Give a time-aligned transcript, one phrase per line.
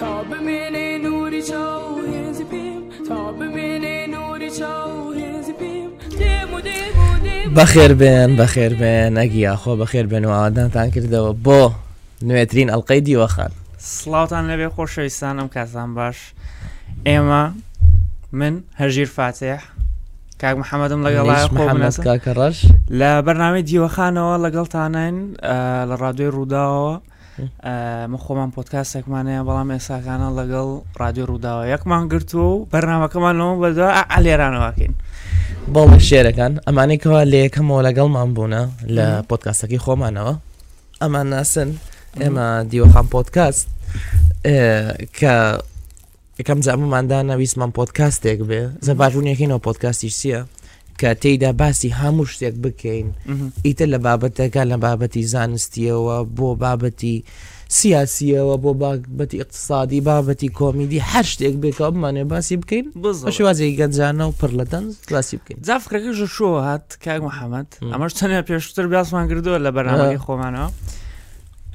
[0.00, 6.96] تا بمێنێ نوری چاو هێزی پێم تا بمێنێ نوری چاو هێزی پێم دێم و دێم
[7.54, 11.62] و دێم بەخێر بێن بەخێر بێن ئەگیاخۆ بەخێر بێن و ئادانتان کردەوە بۆ
[12.28, 16.16] نوێترین ئەلقەی دیوەخان سلااوان لەبێ خۆشەویستان ئەم کاسان باش
[17.08, 17.42] ئێمە
[18.32, 19.60] من هەژیر فاتح
[20.40, 21.50] کاک محەممەدم لەگەڵ
[22.08, 22.58] کاکەڕش
[23.00, 25.16] لە بەرنامی دیوەخانەوە لەگەڵ تانین
[25.90, 26.92] لە ڕادێ ڕووداوە
[28.12, 30.68] مە خۆمان پۆتکاسێکمانەیە بەڵام ئێساکانە لەگەڵ
[31.00, 34.94] رادیۆ ڕووداوە یەکمان گرتووە و بەرنمەکەمانەوە بەدا ئالێرانەواکەین
[35.74, 38.62] بەڵ شێرەکان ئەمانێکەوە لە یەکەمەوە لەگەڵمان بوونە
[38.96, 40.34] لە پۆتکاسەکەی خۆمانەوە
[41.02, 41.70] ئەمان ناسن
[42.22, 43.66] ئێمە دیوەخان پۆتکاست
[45.18, 45.34] کە
[46.40, 50.42] یەکەم جامەماندان نەویستمان پۆتکاستێک بێ زەبارونیەکەینەوە پۆتکاستی چییە
[51.00, 53.06] کە تێیدا باسی هەموو شتێک بکەین
[53.66, 57.16] ئیتە لە بابەتەکە لە بابەتی زانستیەوە بۆ بابەتی
[57.78, 62.86] سیاسیەوە بۆ بابەتی اقتصادی بابەتی کۆمیدی هەر شتێک بێکە بمانێ باسی بکەین
[63.26, 68.86] بشوازی گەنجانە و پڕ لەدەنج باسی بکەین زافرەکەش شۆ هات کاک محەممەد ئەمەش چەنە پێشتر
[68.92, 70.70] باسمان کردووە لە بەرنامەی خۆمانەوە.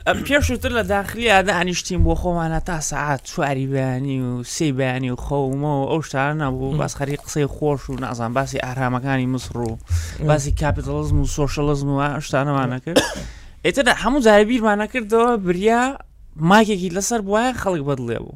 [0.05, 5.89] پێشتر لە داخلی دانیشتیم بۆ خۆمانە تا سعات چواری بەیانی و سی بەیانی و خەومەوە
[5.91, 9.77] ئەو شتانە نەبوو باسخەری قسەی خۆش و نازان باسی ئارامەکانی مسر و
[10.27, 12.97] باسی کاپیتەڵزم و سۆشەڵزم و شتانەمانەکرد
[13.65, 15.97] ئێتەدا هەموو جارە بیرمانەکردەوە بریا
[16.39, 18.35] ماکێکی لەسەر وایە خەڵک بەدڵێ بوو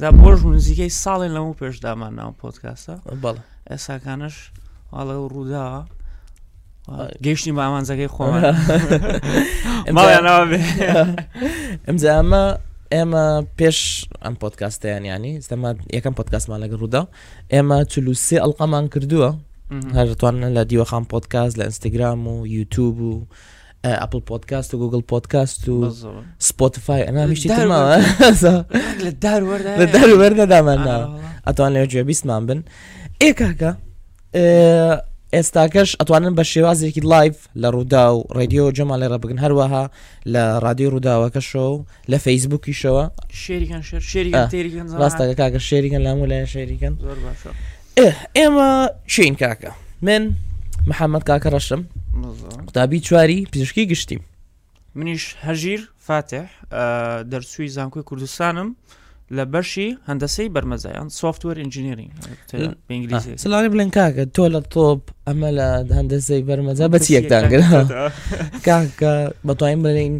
[0.00, 3.36] دا بۆژ نزیکەی ساڵێن لەمو پێشدامان ناو پۆتکاسە بەڵ
[3.70, 4.36] ئێساکانش
[4.92, 5.82] هەڵە ڕووداوە
[7.24, 8.44] گەیشتنی باوانزەکەی خۆمان
[11.86, 12.44] ئەمجا ئەمە
[12.94, 13.26] ئێمە
[13.58, 13.78] پێش
[14.24, 17.02] ئەم پۆتکاستیان ینی ئێمە یەکەم پۆتکاسمان لەگە ڕوودا
[17.54, 19.30] ئێمە چلووسێ ئەڵلقەمان کردووە
[19.98, 23.12] هەرتوانە لە دیوەخان پۆتکاس لە ئینستاگرام و یوتوب و
[24.02, 25.76] ئەپل پۆتکاست و گوگل پۆتکاست و
[26.48, 27.48] سپۆتفای ئەنامیشتی
[29.04, 29.08] لە
[29.94, 30.78] دەروەەردەدامان
[31.46, 32.60] ئەتوان لێ گوێ بیستمان بن
[33.22, 33.70] ئێ کاکە
[35.36, 39.84] ئێستاکەش ئەتوانن بە شێوازێکی لایف لە ڕوودا و ڕێدیۆ جەما لێ ڕەبگن هەروەها
[40.32, 41.66] لە رادیۆ ڕووداوەکە شۆ
[42.10, 43.04] لە فەیسبوکی شەوە
[45.02, 46.94] ڕاستەکە کاکە شێریکن لامو لای شێریکن
[48.38, 48.70] ئێمە
[49.14, 49.70] شین کاکە
[50.06, 50.22] من
[50.90, 51.82] محەممەد کاکە ڕەشم
[52.66, 54.22] قوتابی چواری پزیشکی گشتیم
[54.98, 56.44] منیش هەژیر فاتح
[57.32, 58.68] دەرسوی زانکۆی کوردستانم.
[59.36, 62.10] لە بەشی هەندەسەی بەرمەزایان سوفتوەر ئینجینێرینگ
[63.42, 65.68] سلانی بلێن کاکە تۆ لە تۆپ ئەمە لە
[65.98, 68.06] هەندەسەی بەرمەزا بە چیەکدانگرا
[68.66, 69.12] کاکە
[69.48, 70.14] بەتوانین بڵین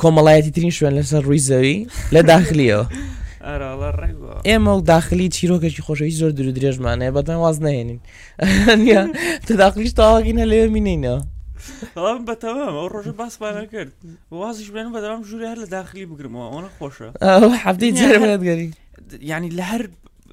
[0.00, 1.74] کۆمەڵایەتی ترین شوێن لەسەر ڕووی زەوی
[2.14, 2.84] لە داخلیەوە.
[4.48, 7.98] ئێمە داخلی چیرۆکەکی خۆشەوی زۆر درو درێژمانەیە بەدەم واز نهێنین
[9.48, 11.20] تداخلیش تاواگینە لێ مینینەوە
[11.96, 13.90] بەڵام بەتەمام ئەو ڕۆژە باسمانە کرد
[14.40, 17.08] وازیش بێن بەدەام ژووری هەر لە داخلی بگرمەوە ئەوە خۆشە
[17.64, 18.68] حەفتی جێگەری
[19.30, 19.82] ینی لە هەر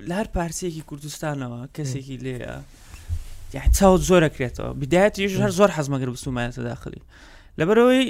[0.10, 2.54] لە هەر پارسیەکی کوردستانەوە کەسێکی لێە
[3.78, 7.02] چاوت زۆرە کرێتەوە بدایەتیش هەر زۆر حەزمەگر بسومایەتە داخلی
[7.60, 8.08] لەبەرەوەی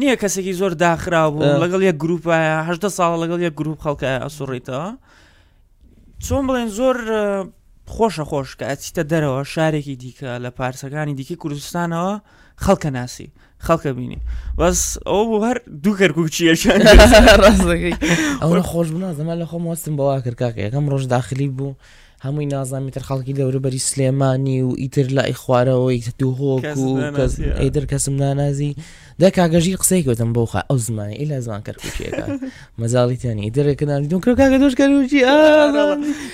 [0.00, 2.64] نییە کەسێکی زۆر داخرا بوو لەگەڵ یە گروپهەیەه
[2.98, 4.88] ساڵ لەگەڵ یە گروپ خەڵکە ئەسوڕیتەوە
[6.26, 6.96] چۆن بڵێن زۆر
[7.92, 12.12] خۆشە خۆش کە ئەچیتە دەرەوە شارێکی دیکە لە پارسەکانی دیکە کوردستانەوە
[12.64, 13.28] خەڵکە ناسی
[13.66, 14.20] خەڵکە بینی
[14.58, 16.52] بەس ئەو بۆ هەر دووکەر کوچیە
[16.98, 17.94] ڕاستەکەی
[18.42, 21.70] ئەوە خۆش بوون زەمان لە خۆم وەستم بەوا کردکاکە یەکەم ڕۆژ داخلی بوو
[22.24, 26.96] هەمووی نازانامی تر خەڵکی دەوروبەری سلێمانی و ئیتر لای خوارەوەی دوو هۆک و
[27.62, 28.76] ئیدر کەسم نانازی
[29.22, 32.24] دەکگەژی قسەی گوتم بۆخە ئەو زمانی ئیلا زمان کرد کوچێەکە
[32.80, 35.20] مەزاڵی تانی دەرەکەنانی دون کرکگە دۆش کەروجی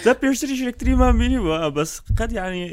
[0.04, 2.66] تا پێشتری شکتریمان بینی بووە بەس قەت ینی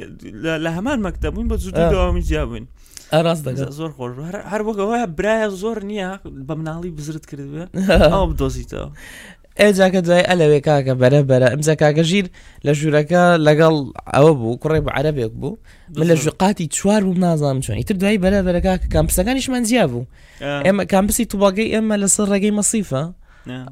[0.65, 2.67] لە هەمان مەکتەبووین بە زودی داوامی جیابوین.
[3.13, 4.13] ئەڕاست دەگە زۆر خۆش
[4.51, 6.11] هەر وەگەوەە برایە زۆر نییە
[6.47, 7.63] بە مناڵی بزرت کردوێ
[8.13, 8.89] ئەو بدۆزیتەوە
[9.61, 11.73] ئێجاکە دوای ئەلەوێ کاکە بەرە بەرە ئەمزە
[12.09, 12.25] ژیر
[12.65, 13.75] لە ژوورەکە لەگەڵ
[14.15, 15.53] ئەوە بوو کوڕی بە عەرەبێک بوو
[15.97, 20.05] من لە ژوقاتی چوار بوو نازانام چۆن تر دوای بەرە بەرەکە کامپسەکانیش زیاب بوو
[20.65, 23.03] ئێمە کامپسی توباگەی ئێمە لەسەر ڕێگەی مەسیفە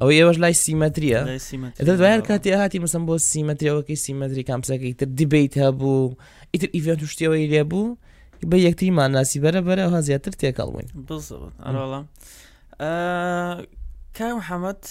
[0.00, 1.20] ئەو ئێوەش لای سیمەتریە
[1.88, 6.14] دوای کاتی هاتی مەسم بۆ سیمەتریەوەکی سیمەتری کامپسەکەی تر دیبیت هەبوو
[6.54, 7.96] ئیتر ئیڤێن توشتیەوەی لێ بوو
[8.50, 10.88] بە یەکتیمان ناسی بەرە بەرە ها زیاتر تێکەڵ بووین
[14.18, 14.82] کا محەممەد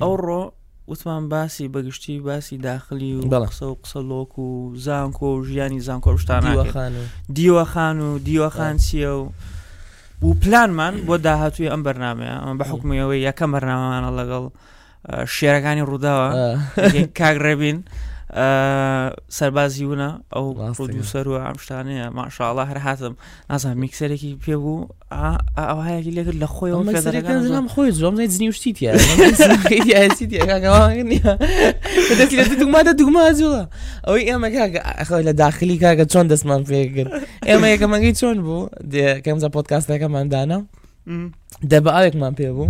[0.00, 0.40] ئەو ڕۆ
[0.88, 4.48] وتمان باسی بەگشتی باسی داخلی و بەڵقسە و قسە لۆک و
[4.86, 6.68] زانکۆ و ژیانی زانکۆ شتانان
[7.36, 9.28] دیوەخان و دیوەخان چیە و
[10.22, 14.44] و پلانمان بۆ داهاتوی ئەم بەرنمەیە ئەمە بە حکمیەوەی یەکەم بەرنامانە لەگەڵ
[15.36, 16.58] شێرەکانی ڕووداوە
[17.18, 17.78] کاگڕێبین.
[19.28, 23.14] سەربازی وونە ئەو پرۆدیوسەر و ئەمشتانەیە ماشاءڵ هەر هاتم
[23.50, 24.88] نازان میکسەرێکی پێ بوو
[25.68, 28.92] ئەوهەیەکی لەگر لە خۆیەوەم خۆی زۆم زنیشتیتیە
[32.62, 33.62] دومادە دوما زووە
[34.06, 37.08] ئەوەی ئێمە کاکەخۆی لە داخلی کاکە چۆن دەستمان پێگر
[37.48, 38.68] ئێمە یەکەمەگەی چۆن بوو
[39.24, 40.58] کەمزە پۆتکاستەکەماندانە.
[41.72, 42.68] دەبە ئاوێکمان پێ بوو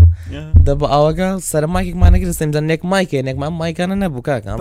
[0.66, 4.58] دە بە ئاوەکە سەرماکێکمانەگر سمدا نێک مایکێ نێکمان مایکانە نەبوو کاکەم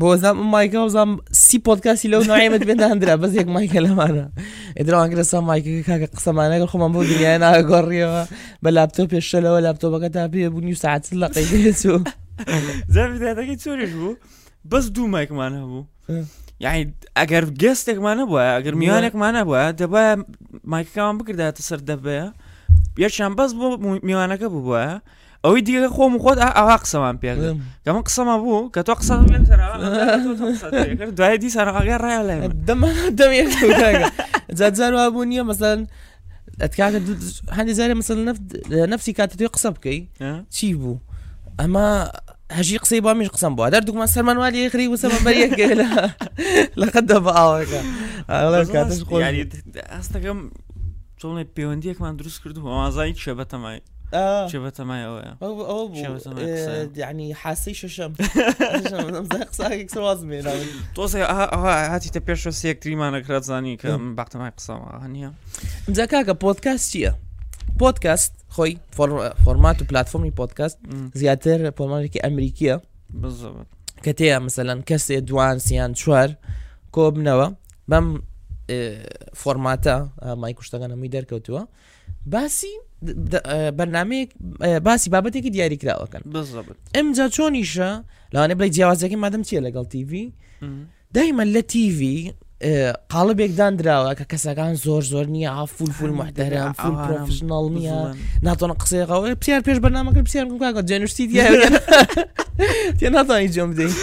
[0.00, 1.10] بۆزام مایکە وزام
[1.44, 4.26] سی پۆتکاسی لەو نایمت بێن هەندرا بەس ێک مایکە لەمانە
[4.78, 8.22] ئێدراوانگرە سا مایکەکە کاکە قسەمانەکە خۆمان بۆ دنیای ناگۆڕیەوە
[8.62, 11.94] بە لاپتۆ پێشەلەوە لاپتۆبەکە تا پێ بوو نی ساعت لە قەیدێسو
[12.94, 14.12] زەردەکەی چۆریش بوو
[14.70, 15.82] بەس دوو مایکمان هەبوو.
[16.64, 16.82] یعنی
[17.18, 20.04] ئەگەر گەستێکمانە بووە ئەگەر میوانێکمانە بووە دەبە
[20.72, 22.26] مایکەکان بکرداتە سەر دەبەیە
[23.04, 23.68] یەکیان بەس بۆ
[24.08, 24.84] میوانەکە بوو بووە
[25.44, 27.38] ئەوەی دیگە خۆم خۆت ئاوا قسەمان پێم
[27.84, 29.14] کەمە قسەمە بوو کە تۆ قسە
[31.16, 32.40] دوای دیسانەگە ڕای لای
[34.60, 35.78] دەمەجاروا بوو نییە مەسەن
[36.64, 36.98] ئەتکاتە
[37.56, 38.18] هەندی زارێ مەسەن
[38.92, 39.98] نفسی کاتە توی قسە بکەی
[40.54, 40.96] چی بوو
[41.60, 41.86] ئەمە
[42.58, 45.66] هەژی قسەی بامیش قسم بووە دەر دوکمان سەرمانوال خری و سەمە بەریەکە
[46.80, 47.80] لەقەت دە بە ئاوەکە
[49.94, 50.38] ئاستەکەم
[51.20, 53.80] چۆڵێ پەیوەندیەکمان دروست کرد و ئامازایی چێ بەتەمای
[54.50, 55.26] چێ بەتەمایەوەە
[57.02, 58.12] یعنی حاسی ششم
[60.96, 61.12] تۆس
[61.92, 63.88] هاتیتە پێش سێکتریمانە کراتزانانی کە
[64.18, 65.28] باختەمای قسەمە هەنیە
[65.96, 67.12] جا کاکە پۆتکاس چییە؟
[67.80, 68.74] پۆتکاست خۆی
[69.44, 70.76] فۆرمات و پلتفۆمی پۆتکاست
[71.14, 72.76] زیاتر پۆمانێکی ئەمریکیە
[74.04, 76.30] کە تەیە مثلەن کەسێ دوان سییان چوار
[76.96, 77.48] کۆبنەوە
[77.90, 78.06] بەم
[79.42, 79.96] فۆرماتە
[80.42, 81.62] مایکوشتەکانەمووی دەرکەوتووە
[82.32, 82.72] باسی
[83.78, 84.24] بەرنمەیە
[84.86, 86.22] باسی بابەتێکی دیاریکراوەکەن
[86.96, 87.90] ئەمجا چۆنیشە
[88.34, 90.10] لاوانێ بڵی جیاوازەکە مادەم چیە لەگەڵ تیV
[91.14, 92.00] دایمە لە تیV
[93.12, 97.98] قاڵبێکدان درراوە کە کەسەکان زۆر زۆر نییە ئافول فول محدەرم فول پرۆفشنال نییە
[98.46, 101.44] ناتۆن قسەیەەوە پرسیار پێش بەنامەکە پرسیار بکە جێنوشتی دیە
[103.00, 103.96] تێ ناتانی جۆم بدەین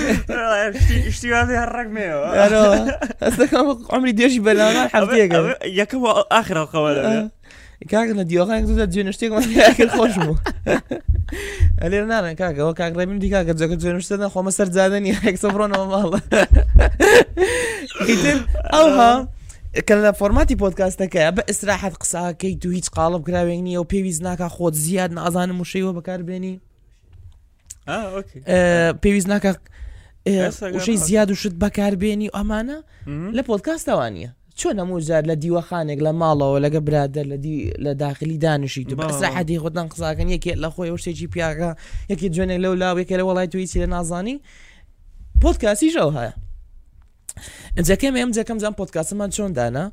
[3.94, 5.39] ئەمری دێشی بەلانا حەفتێکە
[5.80, 5.95] یەکە
[6.33, 7.30] ئاخرەوەەوە
[7.92, 9.31] کاکنە دیۆخان دودا جێنشتێک
[9.98, 10.36] خۆش بوو
[11.81, 16.19] ئەلێر نانە کاکەەوە کاکڕێبیم دیکا کە جەکە جێنشتە خۆمە سەر زیادە نیە هەکسە بڕۆنەوە ماڵە
[18.07, 18.39] شتێکی تر
[18.75, 19.13] ئەوها
[19.88, 24.50] کە لە فۆرماتی پۆتکاستەکەی بە ئسراحەت قساکەی تو هیچ قاڵب کراوێن نیە و پێویست ناکە
[24.56, 26.56] خۆت زیاد نازانم وشەیەوە بەکاربێنی
[29.04, 29.50] پێویست ناکە
[30.77, 32.77] وشەی زیاد وشت بەکاربێنی ئەمانە
[33.38, 37.25] لە پۆتکاستەوانە چۆن نەموجار لە دیوەخانێک لە ماڵەوە لەگە برادر
[37.86, 41.69] لە داخلی دانیشی تو بەسەحدی خۆتان قساکەن یەکێ لە خۆی وشتێکی پیاکە
[42.12, 44.42] یەکی جوێنێک لەو لاوێکە لە وڵای توی چی لە نازانی
[45.44, 46.36] پۆتکاسیژەوە هەیە
[47.77, 49.85] ئەنجەکەم ئەم جەکەم زان پۆتکاسمان چۆن دانا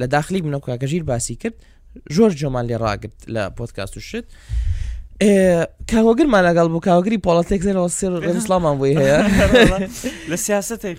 [0.00, 1.54] لە داخلی منەکە ژیر باسی کرد
[2.16, 4.24] زۆر جۆمان لێ ڕاگرت لە پۆتکاست و شت
[5.90, 9.18] کاوەگرمان لەگەڵ بوو کاوەگری پۆڵەتێکزەرەوە سر ڕسلامان بووی هەیە
[10.30, 10.94] لە سیاستی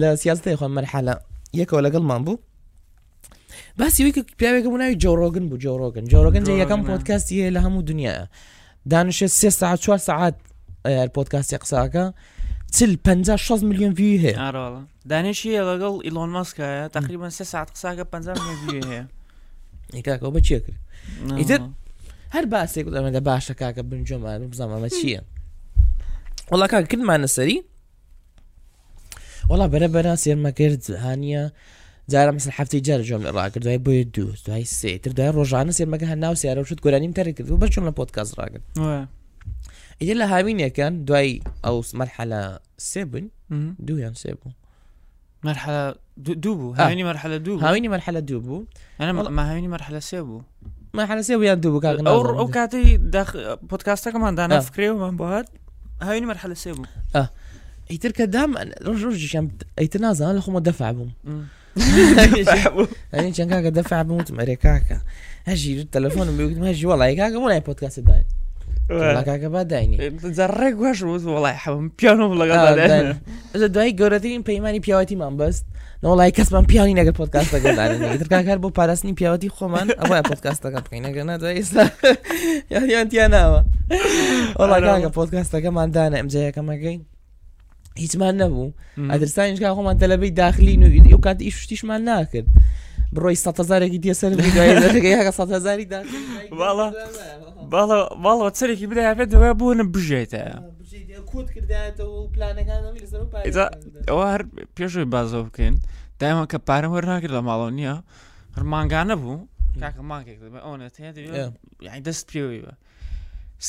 [0.00, 1.14] لە سیاستی خۆ مەرحالە
[1.60, 2.36] یەکەوە لەگەڵمان بوو
[3.78, 8.26] باسی ویکە پیاوێکە بووناوی جۆڕۆگن بوو جۆڕۆگن جۆڕۆگەن یەکەم پۆتکاستی لە هەموو دنیاە
[8.92, 10.34] دانیشە سێ ساعت چوار سعات
[11.16, 12.04] پۆتکاستی قساکە
[12.72, 16.56] تل شوز مليون فيو هي اه والله شي لقل ايلون ماسك
[16.92, 19.06] تقريبا 3 ساعات قساك بنزا مليون فيو هي
[19.94, 20.76] هيك هو بچي يكري
[21.32, 21.70] اذا
[22.30, 22.44] هر
[24.04, 27.64] جمعه بزمان ما کاکە والله بزانمەمە كل ما نسري
[29.50, 31.50] والله سەری وڵا سير ما كرت هاانە
[32.14, 36.34] جارە مثل حفتي جار جۆم ڕاکرد دوای بۆی دوو دوای سێتر دوای ڕۆژانە سێرمەکە هەناو
[36.36, 39.06] سیارە شت گۆرانیم تەرکرد و بەچۆم لە پۆتکاس ڕاگرن
[40.02, 43.22] اذا لها مين كان دوي او مرحله 7
[43.78, 44.50] دو يان سيبو
[45.42, 46.76] مرحله دوبو آه.
[46.76, 48.64] هاويني مرحله دوبو هاويني مرحله دوبو
[49.00, 50.42] انا ما هاويني مرحله سيبو
[50.94, 54.60] مرحله سيبو يان دوبو كاغ او او كاتي داخل بودكاست كمان دانا آه.
[54.60, 55.44] فكري ومن بعد
[56.02, 56.84] هاويني مرحله سيبو
[57.16, 57.30] اه
[57.90, 61.12] اي تركا دام رج رج شام اي تنازا انا خو مدفع بوم
[63.12, 65.00] يعني شان كاكا دفع بوم تمريكاكا
[65.46, 68.26] هاجي التليفون بيقول هاجي والله كاكا مو لاي بودكاست داني
[69.28, 69.96] گەگە باداینی
[70.58, 72.58] ڕێ گۆش وڵای حەم پیانۆم لەگەڵ
[73.74, 75.64] دوای گەورەترین پەیمانانی پیاوەتیمان بەست
[76.02, 81.84] نەوەڵی کەسمان پیانی نەگە پۆتکاستەکەدارکار بۆ پاراستنی پیاوەتی خۆمان ئەوە پۆتکاستەکە بکەینەگە نادای ئێستا
[82.74, 83.60] یانیانتییا ناوە
[84.60, 87.00] وڵگەگە پۆتکاستەکەماندانە ئەمجەیەکەمەگەین
[88.02, 88.66] هیچمان نەبوو
[89.12, 90.74] ئەدرستانیشگا خۆمان تەلەبەی داخلی
[91.14, 92.46] و کات ئیشتیشمان ناکرد.
[93.14, 94.50] بڕۆی سەزارێکی دیێسەرزاری
[97.72, 100.44] باڵەوە چرێکی بدەێت دەوە بوونە بژێتە
[104.10, 104.42] ئەوە هەر
[104.76, 105.76] پێشوی بازۆ بکەین
[106.20, 107.94] دایمە کە پارە وەر ناکرد لە ماڵەوە نییە
[108.56, 109.36] هەرمانگانە بوو
[109.82, 110.76] کاکە مانکێک ئەوە
[112.06, 112.72] دەست پێوی بە.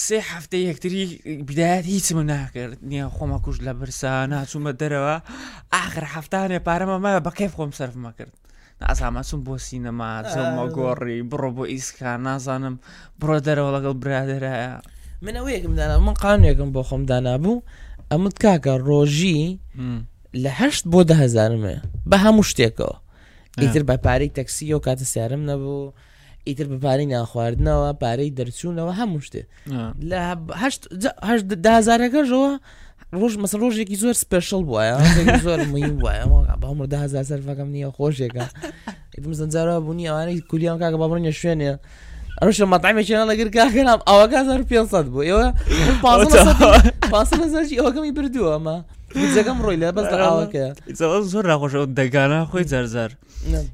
[0.04, 1.02] سێ هەفتە یەکتری
[1.50, 5.16] بدایەت هیچ من ناکرد نییە خۆمە کوش لە برسا ناچوومە دەرەوە
[5.74, 8.34] ئاخر هەفتانێ پارەمە مە بەکەی خۆم سرفمە کرد.
[8.89, 12.75] ئازامەچم بۆ سینەما جەمە گۆڕی بڕۆ بۆ ئیسکان نازانم
[13.22, 14.74] بڕۆ دەرەوە لەگەڵ برادرایە
[15.25, 17.56] من ئەوەیەکم دانا من قانوێکم بۆ خۆم دانابوو
[18.12, 19.39] ئەمت کاکە ڕۆژی
[20.44, 21.75] لە هەشت بۆ دههزارمێ
[22.10, 22.96] بە هەموو شتێکەوە
[23.62, 25.92] ئیتر بە پارەی تەکسی و کاتە سیارم نەبوو
[26.48, 29.42] ئیتر بەپارەی ناخواردنەوە پارەی دەرچوونەوە هەموو شتێ
[31.65, 32.51] لەهزارەکەژەوە
[33.22, 34.96] ڕۆژ مەسە ڕۆژێکی زۆر سپشل وایە
[35.46, 36.24] زۆر مهم وایە
[36.62, 38.46] بەمر داهزار سەرفەکەم نییە خۆشێکە
[39.39, 41.72] زەنجارە بوونی ئەوانەی کولیان کاکە بابڕنیە شوێنێ
[42.41, 44.77] ئەوش مەتایمێکێنە لەگر کاکەنام ئەوەگازار پێ
[45.13, 45.46] بوو ئێوە
[47.13, 48.77] پاسەزەرجی ئەوەکەمی بردووە ئەمە
[49.36, 50.65] جەکەم ڕۆی لە بەس لەڕاوەکە
[51.32, 53.10] زۆر ناخۆشەوە دەگانە خۆی جەرزەر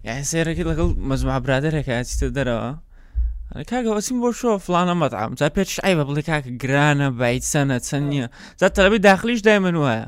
[0.07, 2.69] یان سێرەکی لەگەڵ مەزمە برادێکەکە چیتە دەرەوە
[3.55, 7.77] کاگە وەسیم بۆ شۆ فلانە مەتعام جا پێ ئای بە بڵێ کاکە گرانە بایت سەنە
[7.87, 8.27] چەند نییە
[8.61, 10.07] زە تەلەبی داخلیش دای من وایە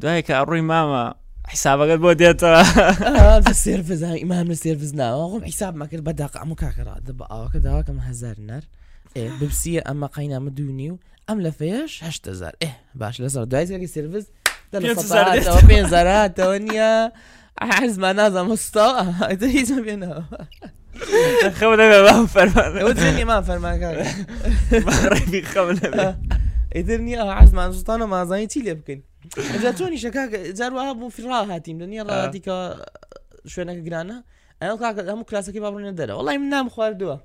[0.00, 1.04] دوای کە ڕووی مامە
[1.52, 2.62] حیسابەکەت بۆ دێتەوە
[3.64, 8.62] سێرفز ئیمان سێرفز ناوەم حیساب مەکرد بەداق ئەم کاکەڕات بە ئاوەکە داواکەم هزار نەر
[9.40, 11.92] ببسیە ئەمە قینامە دوونی و ئەم لە فێش
[12.28, 12.54] هزار
[13.00, 14.26] باش لەسەر دوای زێری سرویس
[15.68, 16.92] پێ زاراتەوە نییە.
[17.62, 20.24] عايز ما انا مستاء زي زمينا
[21.52, 23.96] خبنا ما فرمان وزني ما فرمان كان
[24.84, 26.16] ما ربي خبنا
[26.76, 29.02] ادرني اه عز ما انا ما زايتي لي بكن
[29.54, 32.86] اذا توني شكاك زاروا ابو في راه هاتيم دنيا الله يعطيك آه.
[33.46, 34.24] شوينك قرانا
[34.62, 37.16] انا كاك هم كلاسكي بابرنا دلا والله من نام دوا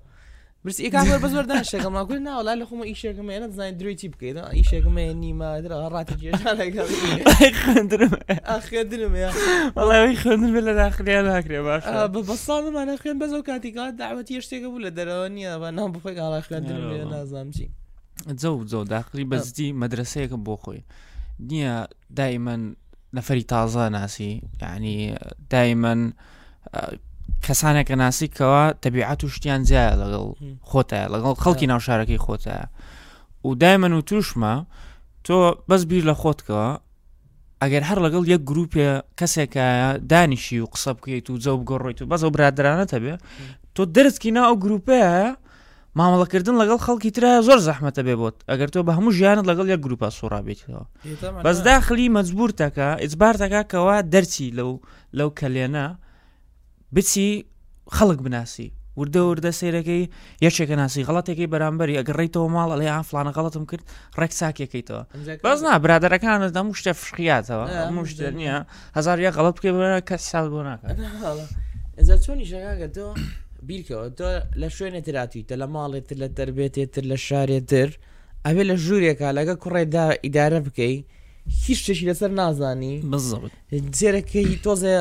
[0.65, 5.77] برسیکار بە زۆر داشێکم ماگوول ناوەڵا لە خۆمە ئیشێکم ێنە زانین درێتی بکەیت ئیشێکم نیمادرا
[5.95, 6.97] ڕاتیێژانەکەڵی
[10.21, 11.83] خوێندن لە داخلیان ناکرێ باش
[12.29, 16.41] بەساڵمانە خوێن بەز و کاتیکات داوەتی شتێکە بوو لە دەرەوە نییە بە نام بخۆی ئاڵا
[16.47, 16.77] خوێندن
[17.13, 17.67] نازانام چی
[18.41, 20.81] جە جۆ داخلی بەزدی مەدرسەیەکم بۆ خۆی
[21.49, 21.75] نییە
[22.19, 22.63] دایمەن
[23.17, 24.97] نەفری تازە ناسی یعنی
[25.53, 26.01] دایمەن
[27.45, 30.25] کەسانێکە ناسیکەوە تەبیعات و شتیان جیایە لەگەڵ
[30.69, 32.57] خۆتە لەگەڵ خەڵکی ناوشارەکەی خۆتە
[33.47, 34.53] و دایمەن و توشمە
[35.25, 35.37] تۆ
[35.69, 36.69] بەس بیر لە خۆتکەوە
[37.61, 38.87] ئەگەر هەر لەگەڵ یەک گروپە
[39.19, 39.65] کەسێکە
[40.11, 43.15] دانیشی و قسە بکەیت و جە بگۆڕیت و بەس ئەو برادرانەتە بێ
[43.75, 45.13] تۆ دەرزکی ناو گروپەیە
[45.97, 49.77] مامەڵەکردن لەگەڵ خەڵکی ترە زۆر زەحمەتە بێ بۆت ئەگەر تۆ بە هەموو ژیانت لەگەڵ یە
[49.85, 50.83] گروپە سۆرابێتەوە
[51.45, 54.69] بەس داخلی مەجبورتەکە ئیجبارتەکە کەوا دەرچی لەو
[55.17, 55.87] لەو کەلێنە
[56.95, 57.25] بچی
[57.95, 58.67] خەڵک بناسی
[58.99, 60.03] وردە وردە سیرەکەی
[60.45, 63.83] یەکێکە ناسی غڵاتێکی بەرامبەری ئەگەڕێیتەوە ماڵ ئەڵێ ئا فلانە غڵتم کرد
[64.19, 65.03] ڕێک ساکێکیتەوە
[65.45, 67.65] بەس نا برادەرەکانت دەم شتە فشقیاتەوە
[68.11, 68.57] شتە نییە
[68.97, 73.05] هزار یە غڵت بکە بە کەس ساڵ بۆ ناکەنجا چۆنی شەکەکە تۆ
[73.67, 74.29] بیرکەوە تۆ
[74.61, 77.89] لە شوێنە تراتیتە لە ماڵێتتر لە دەربێتێتتر لە شارێتتر
[78.45, 80.95] ئەبێ لە ژوورێکە لەگە کوڕێدا ئیدارە بکەی
[81.63, 83.43] هیچ شتێکی لەسەر نازانی بزڵ
[83.97, 84.95] جێرەکەی تۆزە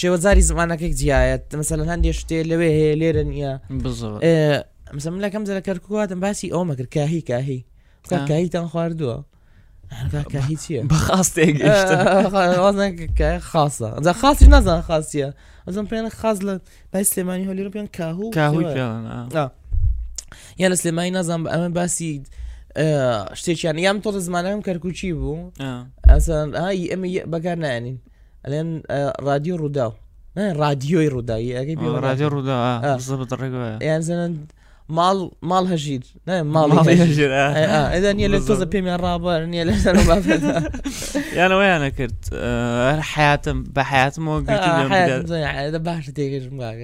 [0.00, 3.52] شێوەزاری زمانەکەی جیایەت مەمثلەن هەندێ شتێ لەوێ هەیە لێرە نیە
[4.94, 7.60] مەسە لەکەم زەرە کەرکواتم باسی ئەومە کرد کاهی کاهی
[8.28, 9.16] کاهیتان خواردووە
[10.50, 11.54] هیچیە بەخاستێک
[13.52, 13.88] خاصە
[14.22, 15.28] خاصی نازان خاصیە
[15.66, 16.54] ئەزم پێیان خاص لە
[16.92, 18.64] بای سلێمانی هۆلیرە پێیان کاهو کاهوی
[20.62, 22.12] یا لە سلێمانی نازان ئەمە باسی
[23.40, 25.50] شتێکیان یام تۆ زمانەکەم کەرکوچی بوو
[26.62, 27.96] ئەمە بەکار نانین
[28.46, 29.92] الان آه، راديو روداو
[30.36, 34.36] راديوي روداي آه، راديو رودا آه، بالضبط الرقبه يعني مثلا
[34.88, 40.72] مال مال هجير مال هجير اذا هي اللي توزا بيمي الرابر هي اللي
[41.32, 42.24] يعني وين كنت
[43.00, 44.92] حياتي بحياتي مو قلت لهم
[45.32, 46.76] يعني اذا باش تيجي معك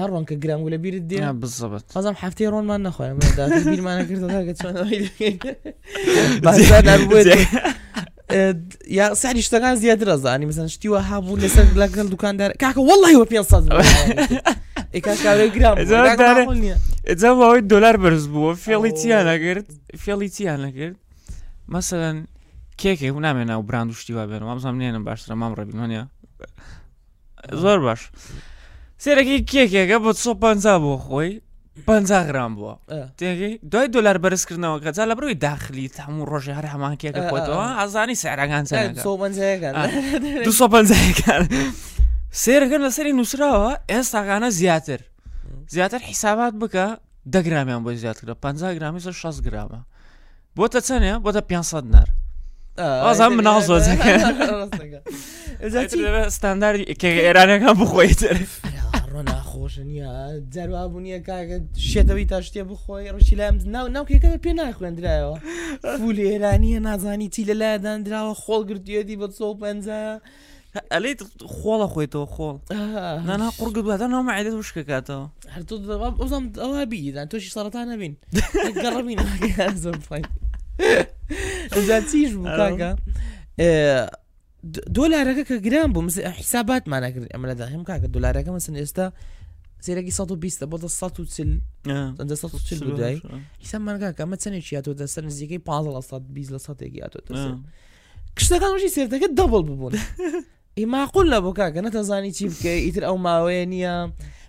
[0.00, 3.16] هەر ڕۆنکە گرام لە بیرت دی بزبت ئازم هەفتێ ڕۆنمان نەخوایم
[3.74, 4.74] بیرمانە کردەکە چۆن
[8.88, 13.64] یا ساری شتەکان زیاتر ئەزانی مەسەن شتیوە هابوو لەسەر لەگەڵ دوکاندار کاکە وڵی وە 500
[17.08, 19.66] ئەجاەوەی دلار بەرز بووە فێڵی چیان نەگرت
[20.04, 20.96] فێڵی چیان نەگرت
[21.72, 22.16] مەسەن
[22.80, 26.04] کێکی و نامێن ناو براند شتی وا بێن وامزانام نێنم باشتر مام ڕبیمانە
[27.62, 28.00] زۆر باش
[29.04, 31.40] سێرەکی کێکێکە بۆ 150 بۆ خۆی
[31.86, 32.76] 50 گرام بووە
[33.72, 38.64] دوای دلار بەرزکردنەوە کەجا لە بڕوی داخلی هەموو ڕۆژی هەر هەمانکێکە خۆتەوە ئازانی سارەکان
[42.32, 45.00] سێرەکەن لەسەری نووسراوە ئێستاگانە زیاتر
[45.68, 46.86] زیاتر حیسابات بکە
[47.32, 49.78] دەگرامیان بۆ زیاترە 50 گرامی 6 گرامە
[50.58, 52.08] بۆتە چەنێ بۆتە 500 نەر
[52.78, 55.08] ئازان مناڵ زۆزەکە
[56.28, 58.36] ستانداری ئێرانەکان بخۆیتر
[59.12, 60.10] ڕۆ ناخۆشن یا
[60.54, 61.58] جاروابوونیە کاگە
[61.90, 65.36] شێتەوەی تا شتێ بخۆی ڕشی لام ناو ناوکێکەکە پێ ناخوێنراەوە
[65.98, 69.38] فول ئێرانیە نازانی چی لەلایەدان درراوە خۆڵ گرتوێتی بە 150
[70.92, 71.12] ئەلی
[71.56, 73.26] خۆڵە خۆیتەوە خۆڵ آه.
[73.28, 75.24] نانا قڕگە دواتە ناومە عێت وشکە کاتەوە
[75.56, 75.74] هەرتۆ
[76.20, 78.14] ئەوزم ئەوە بیدان تۆشی سەرەتا نەبین
[78.82, 79.18] گەڕبین
[79.84, 79.96] زۆر
[82.10, 82.92] چیش بوو آه.
[84.66, 89.06] دۆلارەکە کە گران بوو حیساباتمان نکرد ئەمە لەدا هەم کاکە دلارەکە مەسن ئێستا
[89.86, 90.22] سێرەی 120
[90.70, 91.88] بۆ 1940
[92.98, 93.18] دوای
[93.62, 96.18] حیسامانگاکە ئەمە چەندێکی یاتۆ دەسەر نزیکەی 15
[96.54, 97.18] لە ساتێکی یاتۆ
[98.38, 99.92] کشتەکانشی سێرتەکە دەبڵ ببوون
[100.78, 103.94] ئیماقول لە بۆ کاکە نەتەزانی چی بکە ئیتر ئەو ماوەیە نییە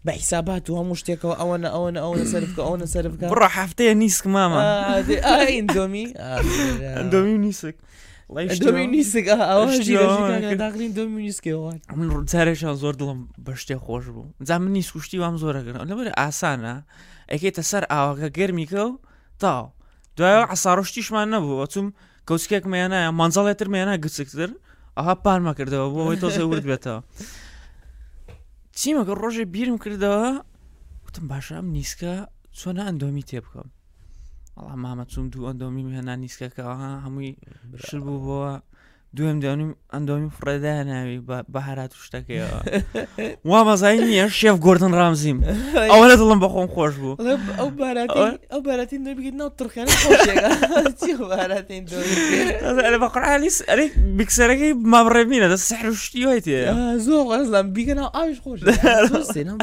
[0.06, 4.62] بە حیسابات و هەموو شتێکەوە ئەوە ئەوە ئەوە سەرکە ئەوە سەرکە ڕ هەفتەیە نیسک مامە
[5.52, 6.06] ئەندۆمی
[6.98, 7.76] ئەندۆمی نیسک
[8.30, 8.46] من
[12.16, 16.76] ڕزارێکشان زۆر دڵم بە شتێ خۆش بوو جا من نیست کوشتی وام زۆرەگەن لەبەر ئاسانە
[17.32, 18.92] ئەکەیتە سەر ئاواکە گەرمیکە و
[19.42, 19.64] تاو
[20.18, 21.88] دوایە ئاساڕشتیشمان نەبوو چوم
[22.28, 24.50] کەوسکێک مێنایە مانزاڵێتتر مێنە گچکتر
[24.98, 26.98] ئەها پارمە کردەوە بۆ ئەوی تۆزە ورد بێتەوە
[28.80, 30.26] چیمەکە ڕۆژێ بیرم کردەوە
[31.06, 32.14] وتم باشە ئەم نیسکە
[32.60, 33.68] چۆنە ئەندۆمی تێ بکەم
[34.62, 37.32] بەڵام مامە چوم دوو ئەندۆمی هێنا نیسکەکەها هەمووی
[37.86, 38.54] شر بوو بۆە
[39.18, 41.20] دوێم دەنیم ئەندۆمی فڕێدا ناوی
[41.54, 42.58] بەهارات شتەکەەوە
[43.50, 45.38] وا مەزای نیە شێف گردن ڕامزیم
[45.92, 47.16] ئەوە لە دڵم بەخۆم خۆش بوو
[47.60, 47.70] ئەو
[48.52, 49.94] ئەو بارەتی نبیگیت ناو ترخێنە
[53.04, 53.86] بەقرالیس ئەرێ
[54.18, 58.60] بکسەرەکەی مامڕێبینە دە سەر شتی وای تێ آه، زۆر غەزلام بیگەناو ئاویش خۆش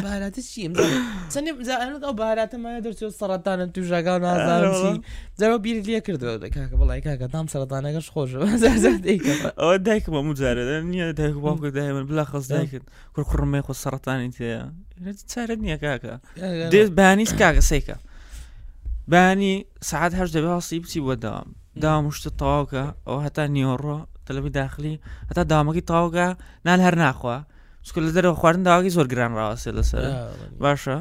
[0.07, 0.73] بارەتی چیم
[1.33, 1.69] چەندێت
[2.07, 4.65] ئەو باراتەمانە دەچێت سەرەتانە تو ژاگا نازار
[5.41, 8.49] زەرەوە بیرت لێ کردەوە دەکاکە بەڵی کاکە دام سەرەتانەکەش خۆشەوە
[8.83, 13.61] زەردەیکە ئەوە دایکم بە مجارە نییە دایک باوکە دای من بلا خەز دایکت کوور کوڕمێ
[13.67, 14.61] خۆ سەرەتانی تەیە
[15.33, 16.15] چارە نییە کاکە
[16.73, 17.97] دێت بەانیس کاکە سیکە
[19.13, 19.53] بانی
[19.91, 21.47] سعات هەش دەبێ هەسی بچی بۆ دام
[21.85, 24.95] دام شتە تاواکە ئەو هەتا نیۆڕۆ تەلەبی داخلی
[25.31, 26.27] هەتا دامەکی تاوگە
[26.69, 27.37] نال هەر ناخوا
[27.87, 30.03] سکو لە دەرەوە خواردن داواکی زۆر گران ڕاوەسێ لەسەر
[30.63, 30.97] باشە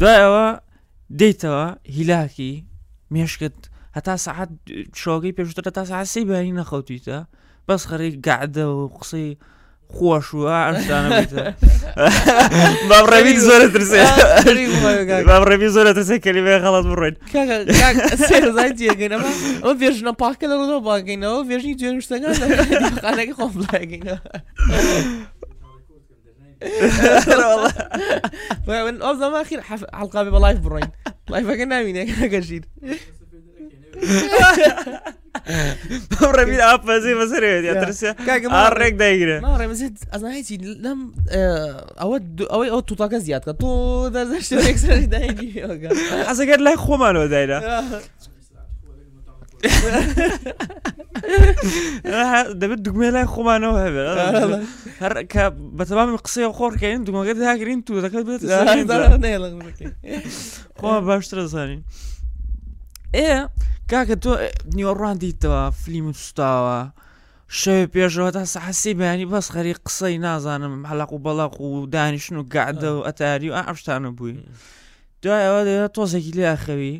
[0.00, 0.46] دوای ئەوە
[1.20, 1.64] دەیتەوە
[1.96, 2.52] هیلاکی
[3.14, 3.58] مێشکت
[3.96, 4.50] هەتا سعات
[5.02, 7.18] شۆگەی پێشتر تا سعسی بەانی نەخەوتیتە
[7.70, 9.36] بس خريج قاعده وقصي
[9.88, 11.26] خوش وعرفت انا
[12.88, 14.02] ما ربي زوره ترسي
[15.24, 19.24] ما ربي زوره ترسي كلمه خلاص مرين كاكا كاكا سير زايد يا يجينا ما
[19.64, 22.28] او فيرجن باكا لا رودو باكينا او فيرجن جيرن شتانا
[23.08, 24.18] انا كي خوف لاكينا
[27.28, 27.72] والله
[28.92, 30.88] من اوزا ما اخير حلقه بلايف برين
[31.28, 32.66] لايف كنا مين كاكا جيد
[36.36, 38.10] ڕێبیر ئاپەزی بەسەرێت یاترسە
[38.80, 41.00] ڕێک دەگرێ ڕێمەزیت ئەزانایتی لەم
[42.02, 42.16] ئەوە
[42.52, 43.70] ئەوەی ئەو توتاکە زیاتکە تۆ
[46.28, 47.58] ئەزەگەر لای خۆمانەوە دایرە
[52.60, 54.08] دەبێت دوگمێ لای خۆمانەوە هەبێت
[55.02, 55.44] هەر کە
[55.78, 58.42] بەتەبامی قسەی خۆڕکەین دومەگەت هاگرین تو دەکەت بێت
[60.80, 61.82] خۆ باشتر زانین.
[63.18, 63.32] ئێ
[63.90, 64.30] کاکە تۆ
[64.78, 66.78] نیوەڕان دیتەوە فلیم سوستاوە
[67.60, 72.44] شەوێ پێشەوە تا سەحسی بەیانی بەس خەری قسەی نازانم هەلاق و بەڵق و دانیشن و
[72.54, 74.34] گعدە و ئەتاری و ئەشتانە بووی
[75.22, 76.96] دوای ئەوە دەوێت تۆزێکی لێ ئەخەوی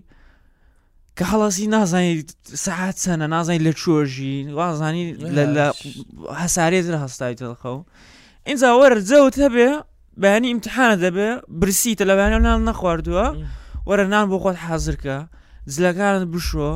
[1.16, 2.30] کە هەڵەسی نازانیت
[2.66, 5.04] سەعات چەنە نازانانی لە چۆژی وازانی
[5.36, 5.42] لە
[6.42, 7.78] هەسارێت لە هەستای تەڵخەو
[8.46, 9.68] ئینجا وەرجەوت هەبێ
[10.22, 11.28] بەیانی ئیمتحانە دەبێ
[11.60, 13.26] برسیتە لە بەیان نان نەخواردووە
[13.88, 15.16] وەرە نان بۆ خۆت حازرکە
[15.74, 16.70] زلەکانت بشۆ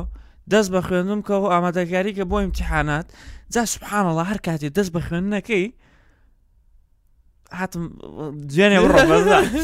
[0.53, 3.05] دەست بە خوێندم کە و ئامادەکاری کە بۆ امتحانات
[3.53, 5.65] جا سوبحانەڵە هەر کاتی دەست بە خوێندنەکەی
[7.59, 7.83] هاتم
[8.49, 8.77] دوێنێ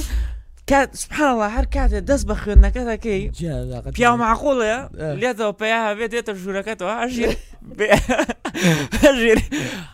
[1.01, 3.21] سوبحانەڵە هەر کاتێ دەست بە خوێندنەکە دەکەی
[3.97, 4.79] پیا معقۆڵەیە
[5.21, 7.29] لێتەوە پیا هەبێت دێتە ژوورەکەتەوە هەژیر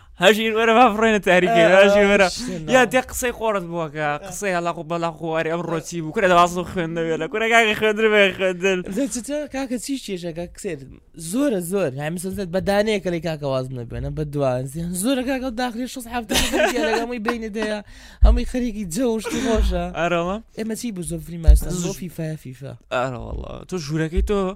[0.20, 2.28] هاشي ورا ما فرينا تاريخي هاشي ورا
[2.74, 6.08] يا تي قصي قورت بوكا قصي لا قبا لا خواري ام روتيب آه.
[6.08, 10.88] بكره دابا اصلا خوينا ولا كره كاع خوندر ما خوندر انت كاك جا شاك كسير
[11.14, 16.32] زور زور يعني مثلا بدانيك اللي كاك وازنا بينا بدوا زور كاك داخل شو صحاب
[16.32, 17.84] انا هم يبين ديا
[18.24, 23.64] هم يخليك يتزوج تغوشا ارا والله اما تيبو زوفري ما استنزو فيفا فيفا ارا والله
[23.64, 24.54] تو جوراكي تو آه.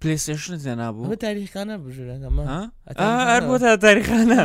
[0.00, 2.42] پلیسشن زێنابوو تاریخانە بژورەکەمە
[3.30, 4.38] ئەر بۆ تا تاریخانە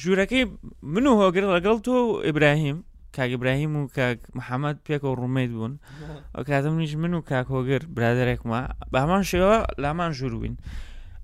[0.00, 0.44] ژوورەکەی
[0.82, 1.96] من و هۆگر لەگەڵ تۆ
[2.26, 2.78] ئیبراهیم
[3.16, 5.74] کاگبراهیم و کاک محەممەد پێکەوە ڕوومەیت بوون
[6.34, 8.60] ئەو کاتم نیش من و کاکۆگر برادێکمە
[8.92, 10.56] بە هەمان شێوە لامان ژوروین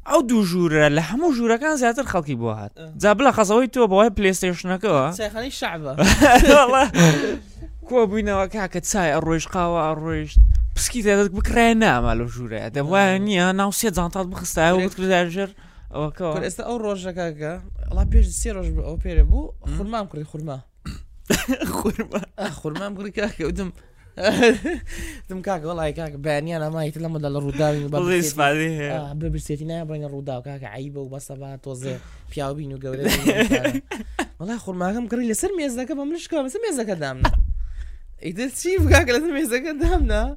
[0.07, 2.72] ئەو دوو ژوورە لە هەموو ژوورەکان زیاتر خەڵکی بۆ هات
[3.03, 5.05] جا بڵە خەزەوەی تۆ بەوای پلیستێشنەکەەوە
[7.88, 10.38] کۆ بووینەوە کاکە چای ئەڕۆیشقاوە ئەڕۆیشت
[10.76, 15.48] بسكيت هذاك بكره ينام على جوري هذا واني انا وسيت بخصا هو وبتكل
[15.94, 17.62] اوكا كل استا او روجا كاكا
[17.94, 20.61] لا بيج سيروج او بيري بو خرما مكري خرمه
[21.64, 23.72] خرمه خرمه مكري كاكا ودم
[25.30, 29.64] دم كاكا والله كاكا باني انا ما يتلم ولا الرودا والله يسمع ليه بابي سيتي
[29.64, 31.96] نايا بين الرودا كاكا عيبه وبصبا توزي
[32.37, 32.78] بياو بينو
[34.40, 37.32] والله خرمه مكري لسر ميزدك بملش كام سر ميزدك دامنا
[38.24, 40.37] قلت شي فكاك لازم يحزق قدامنا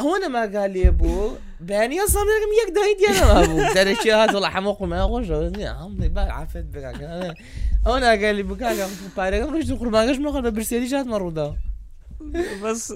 [0.00, 4.12] هو انا ما قال لي ابو باني اصلا رقم يك دايد انا ابو ترى شي
[4.12, 7.34] هذا والله حموق ما غوش عمي بقى عفت انا
[7.86, 11.54] اونا قال لي بقاك بارك رقم رجل قربان قش ما قرب برسيدي جات مروده
[12.64, 12.92] بس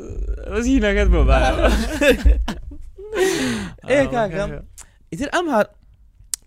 [0.53, 2.03] بس هنا قد ما بعرف
[3.89, 4.63] ايه آه، كاكا
[5.13, 5.67] يتر امهر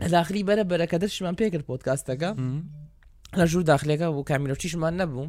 [0.02, 2.64] الاخري بلا بلا كدرش من بيك البودكاست كا آه؟
[3.40, 5.26] لە ژوور داخلێکە بوو کامیرۆچیشمان نەبوو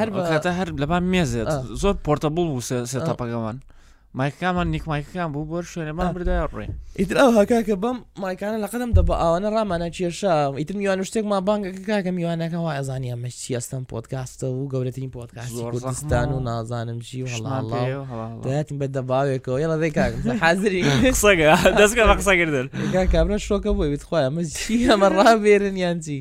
[0.00, 1.64] هەرکاتە هەر لەبان مێزێت آه.
[1.82, 3.78] زۆر پۆرتەبول بوو سێتەپەکەمان آه.
[4.18, 6.66] مایکەکانمان نیکمایکەکان بوو بۆ شوێنەمان بردای ڕێ
[7.00, 11.82] ئیترا هەکاکە بەم مایکانە لە قەدەم دەب ئەوانە ڕامانە چێشا ئیتر میوان شتێک ما بانگەکە
[11.90, 17.24] کاکە میوانەکە وای ئەزانانی ئەمە چی ئەستم پۆتکاستە و گەورەترین پۆتکاس کوردستان و نازانم چی
[17.26, 20.82] وڵاتین بە دەباوێکەوە یڵە دەی کاکم حازری
[21.14, 21.48] قسەگە
[21.78, 22.66] دەستکە بە قسەگردن
[23.14, 26.18] کابرا شۆکە بۆی بتخوای ئەمە چی ئەمە ڕابێرن یان چی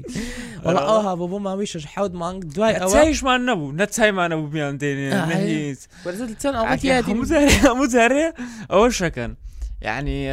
[0.66, 4.46] والله اوها بابو ما ويش حود ما دواي اوا تايش ما نبو نتاي ما نبو
[4.48, 8.34] بيان ديني نهيت ولزت تن او كيادي مزهر مزهر
[8.72, 9.36] اول شكن
[9.82, 10.28] يعني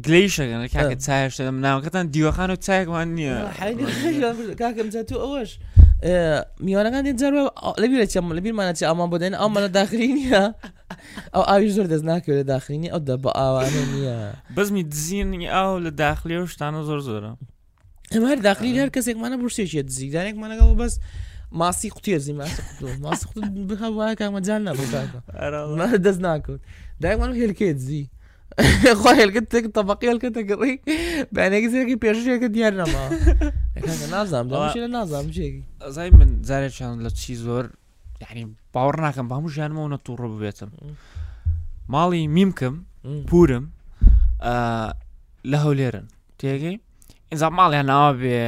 [0.00, 5.58] جليش كان كاك تايش نام كتن ديو خانو تايك وان ني كاك مزاتو اوش
[6.60, 10.52] ميوانا كان جار لەبیرە چە لەبیر مانەچ ما بدەین ئەو بودين داخرینە ئەو
[11.34, 15.88] ئاوی او او يزور دزناك داخرینی ئەو دە بە ئاوانە نییە بەزمی دزینی ئاو لە
[15.92, 17.34] داخلی و شتانە زۆر زۆرە
[18.14, 20.94] ئەمە داخلی هەر کەسێکمانە بورسێکیە دزیدانێکمانەگەڵ بەس
[21.60, 23.28] ماسی قوتیە زی ماسی
[23.70, 24.90] بخواە کامەجان نەبوو
[26.04, 26.60] دەست ناکەوت
[27.02, 28.04] دایمان هێلکێت زی
[29.00, 30.74] خوا هێلکە تێک تەبقیلکە تەگەڕی
[31.34, 33.04] بەێکی زیێکی پێشەکە دیار نەما
[34.14, 34.46] نازام
[34.96, 35.24] نازام
[35.84, 37.64] ئەزای من جارێکیان لە چی زۆر
[38.24, 38.42] یعنی
[38.74, 40.70] باوەڕ ناکەم بەموو ژیانمەونە تووڕە ببێتم
[41.92, 42.74] ماڵی میمکەم
[43.28, 43.64] پورم
[45.52, 46.06] لە هەولێرن
[46.40, 46.76] تێگەی
[47.32, 48.38] ئینجا ماڵیان ناوە بێ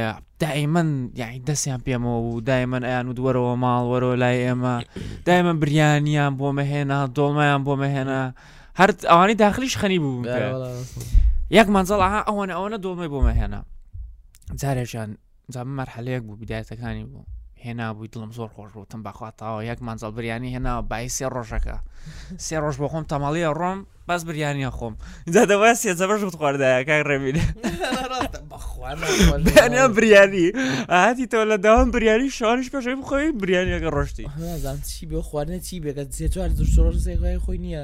[0.43, 0.89] دایمەن
[1.21, 4.75] یعنی دەستیان پێمەوە و دایمەن ئەیان و دووەرەوە ماڵ وەرۆ لای ئێمە
[5.27, 8.21] دایمە بریانیان بۆ مەهێنا دۆڵمایان بۆ مەهێنا
[8.79, 10.23] هەر ئەوانی داخلیش خەنی بوو
[11.57, 13.61] یەک مانزەڵها ئەوەنە ئەوەنە دۆڵمەی بۆ مەهێنا
[14.61, 15.09] جارێکیان
[15.53, 17.23] جا مەرحەلەیەک بوو بدایەتەکانی بوو
[17.67, 21.77] هێنابووی دڵم زۆر خۆش بووتم بەخواتەوە یەک مانزەڵ بریانی هێنا بای سێ ڕۆژەکە
[22.45, 24.93] سێ ڕۆژ بۆ خۆم تەماڵیە ڕۆم بەس بریانیە خۆم
[25.33, 27.37] جادەوە سێ زەبش بت خواردایەکە ڕێبین
[29.47, 30.47] بەیانە بریانی
[30.93, 34.25] ئاتی تۆ لە داوام بریانی شانش پێشەی بخۆی بریانیەکە ڕۆشتی
[34.89, 37.83] چی بێ خواردنە چی بێکە جێ چوار زۆر سێگای خۆی نییە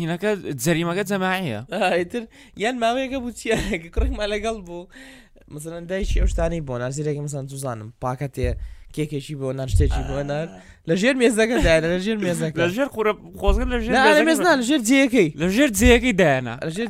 [0.00, 0.30] هینەکە
[0.64, 1.60] جەریمەکە جەماعەیە
[1.98, 2.22] ئیتر
[2.62, 3.56] یان ماوەیەکە بچیە
[3.94, 4.84] کڕێکمان لەگەڵ بوو
[5.54, 8.48] مثلەن دایشی ئەو شتانی بۆ نازیرێکی مەسان توزانم پاکەتێ
[8.96, 10.48] کێکێکی بۆ ناشتێکی بۆ نار.
[10.90, 14.64] لە ژێر مێزەکە دایە لە ژێر مێزەکە لە ژێر قورە خۆزگە لە ژێر مێزنا لە
[14.68, 16.88] ژێر جیەکەی لە ژێر جیەکەی دایەنە لە ژێر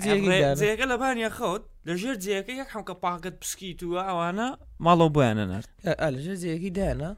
[0.60, 4.48] جیەکە لە بانیە خەوت لە ژێر جیەکە یەک حمکە پاکت پسکی توە ئەوانە
[4.84, 5.68] ماڵەوە بۆیانە نرد
[6.14, 7.10] لە ژێر جیەکەی دایەنە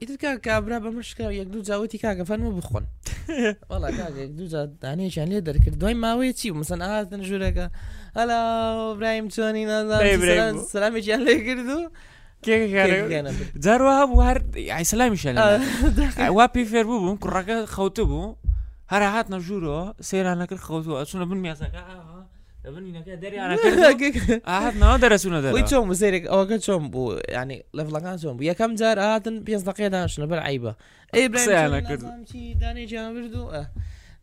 [0.00, 2.84] ئیتکە کابرا بە مشکە یەک دوو جاوتی کاگە فەنمە بخۆن
[4.38, 4.48] دوو
[4.82, 7.66] دانێکیان لێ دەرکرد دوای ماوەی چی مەسن ئاهاتن ژوورەکە
[8.18, 8.38] هەلا
[8.98, 11.80] برایم چۆنی نازان سرامێکیان لێ کردو.
[12.46, 14.38] جاروا هەبوو هەر
[14.76, 15.30] ئایسلامیشە
[16.28, 18.36] وا پێی فێر بوو بووم کوڕەکە خەوتە بوو
[18.92, 21.82] هەرا هات نەژوورەوە سەیرانەکرد خەوتووە ئەچونە بن میاسەکە
[23.22, 29.36] دەریانەکەهاتنەوە دەرەچونە دەری چۆم زێرێک ئەوەکە چۆم بوو ینی لەفڵەکان چۆم بوو یەکەم جار هاتن
[29.46, 30.72] پێ دقیداشنە بەر عیبە
[31.14, 32.02] ئەیانەکرد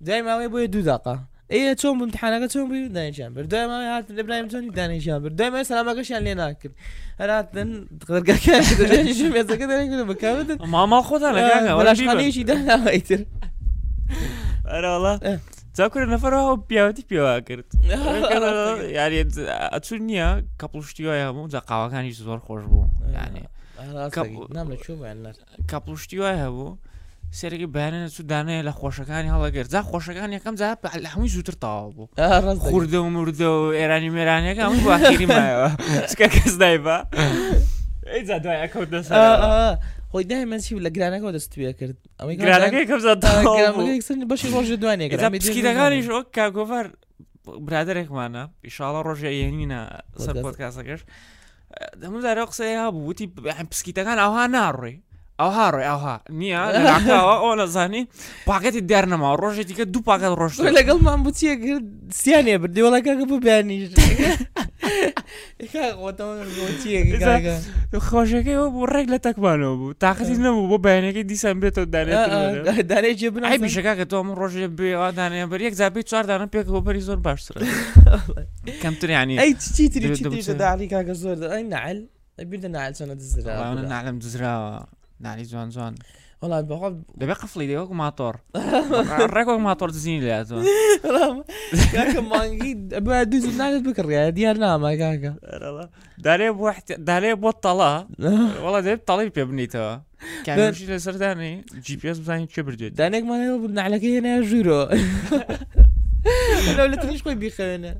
[0.05, 1.15] دوای ماوەی بۆیە دوو داقا
[1.51, 5.63] اي تسوون بامتحان اقعد تسوون بي داني جامبر دائما هات الابراهيم توني داني جامبر دائما
[5.63, 6.69] سلام ما قش اللي ناكل
[7.21, 7.51] انا هات
[8.01, 8.69] تقدر كاش
[9.19, 12.85] شوف يا زكي داني نقول بكابد ما ما اخذها انا آه، ولا شغالي شي دانا
[12.85, 13.25] وايتر
[14.67, 15.39] انا والله آه.
[15.73, 17.73] تذكر نفر هو بياوتي بيوا كرت
[18.81, 23.49] يعني اتشنيا كابل شتيو يا مو زقا كان يزور خوش بو آه، يعني
[24.09, 25.33] كابل نعم نشوف يعني
[25.67, 26.75] كابل شتيو يا بو
[27.39, 31.89] سەرگی بەیانە سو دانەیە لە خۆشەکانی هەڵەگەر جا خۆشەکان یەکەم جا لە هەمووی زووتر تاوا
[31.89, 35.69] بوو خوردە و مردە و ئێرانی مێرانەکە هەموو باخیری مایەوە
[36.11, 36.97] سکە کەس دای بە
[38.13, 39.07] ئەیجا دوای ئەکەوت دەس
[40.11, 46.27] خۆی دای من چی لە گرانەکەەوە دەستویە کرد ئەمەی گرانەکەی کەم بەشی ڕۆژ دوانێکەکانیش ئۆک
[46.37, 46.87] کاگۆڤەر
[47.67, 49.79] برادێکمانە ئیشاڵە ڕۆژی یەنینە
[50.23, 51.01] سەر پۆتکاسەکەش
[52.01, 53.27] دەمودارە قسەی ها بوو وتی
[53.71, 54.95] پسکیتەکان ئەوها ناڕێ
[55.41, 57.51] ئەوها ڕێ ئەوها نییەەوە ئۆ
[57.93, 58.01] كي
[58.49, 60.33] پاکەتی دیار نەما ڕۆژێتی کە تاخذي پاکەت
[69.61, 73.61] ڕۆژ بياني كي دي سامبي ببیانیش داني آه، آه، آه، داني جبنا اي تەکبانەوە كي
[73.61, 75.61] تو نەبوو بۆ بي دیسان بێتەوە دانێ جێ بنای پیشەکە کە تۆم ڕۆژێ بێوادانێ بەر
[75.67, 77.53] یەک زابی چواردانە پێکەوە بەری زۆر باشتر
[78.83, 81.99] کەمترانی ئەی چیتری داڵی کاگە زور ئەی يعني؟ نعل
[82.49, 84.77] بیردە نعل چەنە دزرا نعلم دزراوە.
[85.21, 85.95] نعلي زوان زوان
[86.41, 88.37] والله بغض دابا قفلي ديالك ماطور
[89.35, 90.45] ريك ماتور تزين ليها
[91.03, 91.43] والله
[91.93, 95.35] كاكا ما دابا دوز لنا بكري ديالنا ما كاكا
[96.17, 97.51] داري بواحد داري بوا
[98.63, 99.97] والله داري الطليب يا بنيتو
[100.45, 101.33] كان يمشي لسر
[101.75, 105.57] جي بي اس بزاين تشبرجد دانيك ما نبنا على كي انا جيرو انا
[106.83, 107.97] ولا تنشكو بيخانا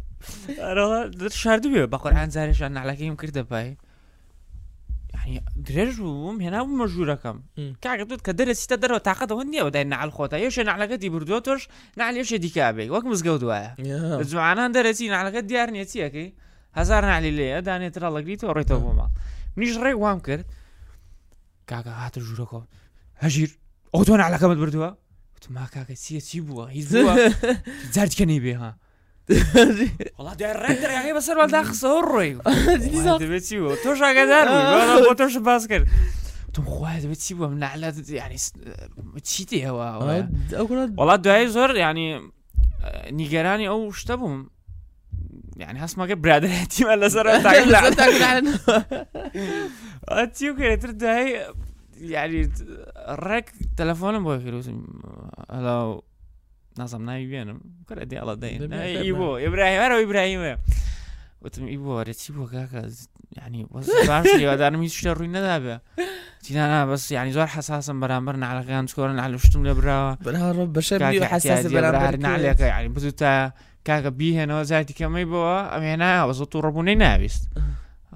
[0.60, 3.78] انا شهر دبي باقي عن زاري شان على كي يمكن دباي
[5.26, 7.38] يعني درێژوم هێناوم مەژوورەکەم
[7.86, 11.62] کاگەوت کە دەرەسیتە دەرەوە تااقەتەوە نییە بەدای نالخۆتە یەشە نالەکەتی وقت تۆش
[12.00, 13.72] نالێشە دیکابێ وەک مزگە دوایە
[14.32, 16.28] جوانان دەرەچی نالەکە دیار نیەچیەکەی
[16.80, 19.12] هزار نالی لێە دانێترا لەگریتەوە ڕێتەوە بۆ ماڵ
[19.58, 20.46] منیش ڕێ وام کرد
[21.70, 22.64] کاکە هاتە ژوورەکەم
[23.24, 23.50] هەژیر
[23.96, 24.90] ئۆ تۆ نالەکەمت بردووە
[25.42, 26.88] تو ما کاکە چیە چی بووە هیچ
[27.96, 28.72] جارکەنی ها
[30.18, 32.08] والله داير ريندر يا اخي بس الوالد خسر
[33.20, 35.86] تبتسيبو توش هكا دار توش باسكر
[36.54, 38.36] تم خواه تبتسيبو من على يعني
[39.24, 39.96] تشيتي هوا
[40.98, 42.32] والله دعاي زور يعني
[43.12, 44.50] نيجراني او شتبهم
[45.58, 48.48] يعني هسمع كده برادر هاتي ما ولا سر تاكل تاكل
[50.12, 51.54] هاتي وكده ترد هاي
[51.98, 52.52] يعني
[53.10, 54.70] رك تلفون بوي فلوس
[55.52, 56.02] هلا
[56.80, 60.54] نازم ناوی وێنم کورە دێڵە دەین ئی بۆ ئبراهیم هەرەوە ئبراهیمە
[61.44, 62.82] وتم ئی بۆ وەرە چی بۆ کاکە
[63.46, 63.64] ینی
[64.50, 65.76] وەدارمی شتە ڕووی نەدابێ
[66.46, 70.14] تینانا بەس ینی زۆر حساسم بەرامبەر نعلەکان چکۆرن نالوشتم لە براوە
[72.26, 73.32] نالەکە ینی بزوو تا
[73.88, 77.44] کاکە بیهێنەوە زیاتی کەمەی بەوە ئەمێنا وەزۆ و ڕبوونەی ناویست.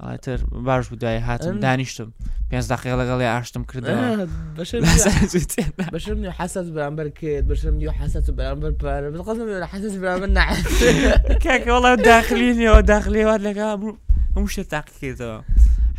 [0.02, 2.12] ئاتر باش بودای هاتم دانیشتم
[2.52, 9.36] پێ دقیق لەگەڵی ئاشتم کردن بەشم حسەت بەرامبەر کرد بەشم دی حسەت بەرامبەر پارە بقەم
[9.72, 10.44] حسەت بەرامبەر نا
[11.44, 13.66] کاکەوەڵ داخلینیەوە داخلیوات لەگە
[14.36, 15.38] هەموو شت تاقیکردەوە.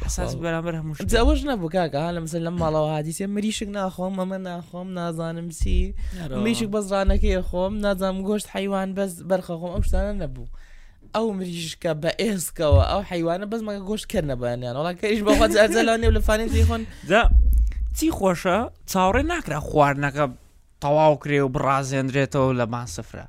[0.05, 4.87] حساس بەرامبەر هەموو ئەوەش نەبوو کاکە لە مثل لەم ماڵەوە هادیسێ مریشک ناخۆم ئەمە ناخۆم
[4.99, 5.79] نازانم سی
[6.45, 10.47] میشک بەزرانەکەی خۆم نازانم گۆشت حیوان بەس بەرخەخۆم ئەم شتانە نەبوو.
[11.15, 16.81] ئەو مریشکە بە ئێسکەوە ئەو حیوانە بەزمەکە گۆشتکردە بەیانیان وڵاکەریش بەخوات ئەرزەلانێ لە فانێتی خۆن
[17.97, 18.57] چی خۆشە
[18.91, 20.25] چاوڕێ ناکرا خواردنەکە
[20.83, 23.25] تەواو کرێ و بڕازێنرێتەوە لەمان سفرە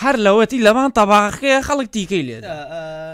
[0.00, 2.54] هەر لەوەتی لەمان تەباخەیە خەڵک تیکەی لێدا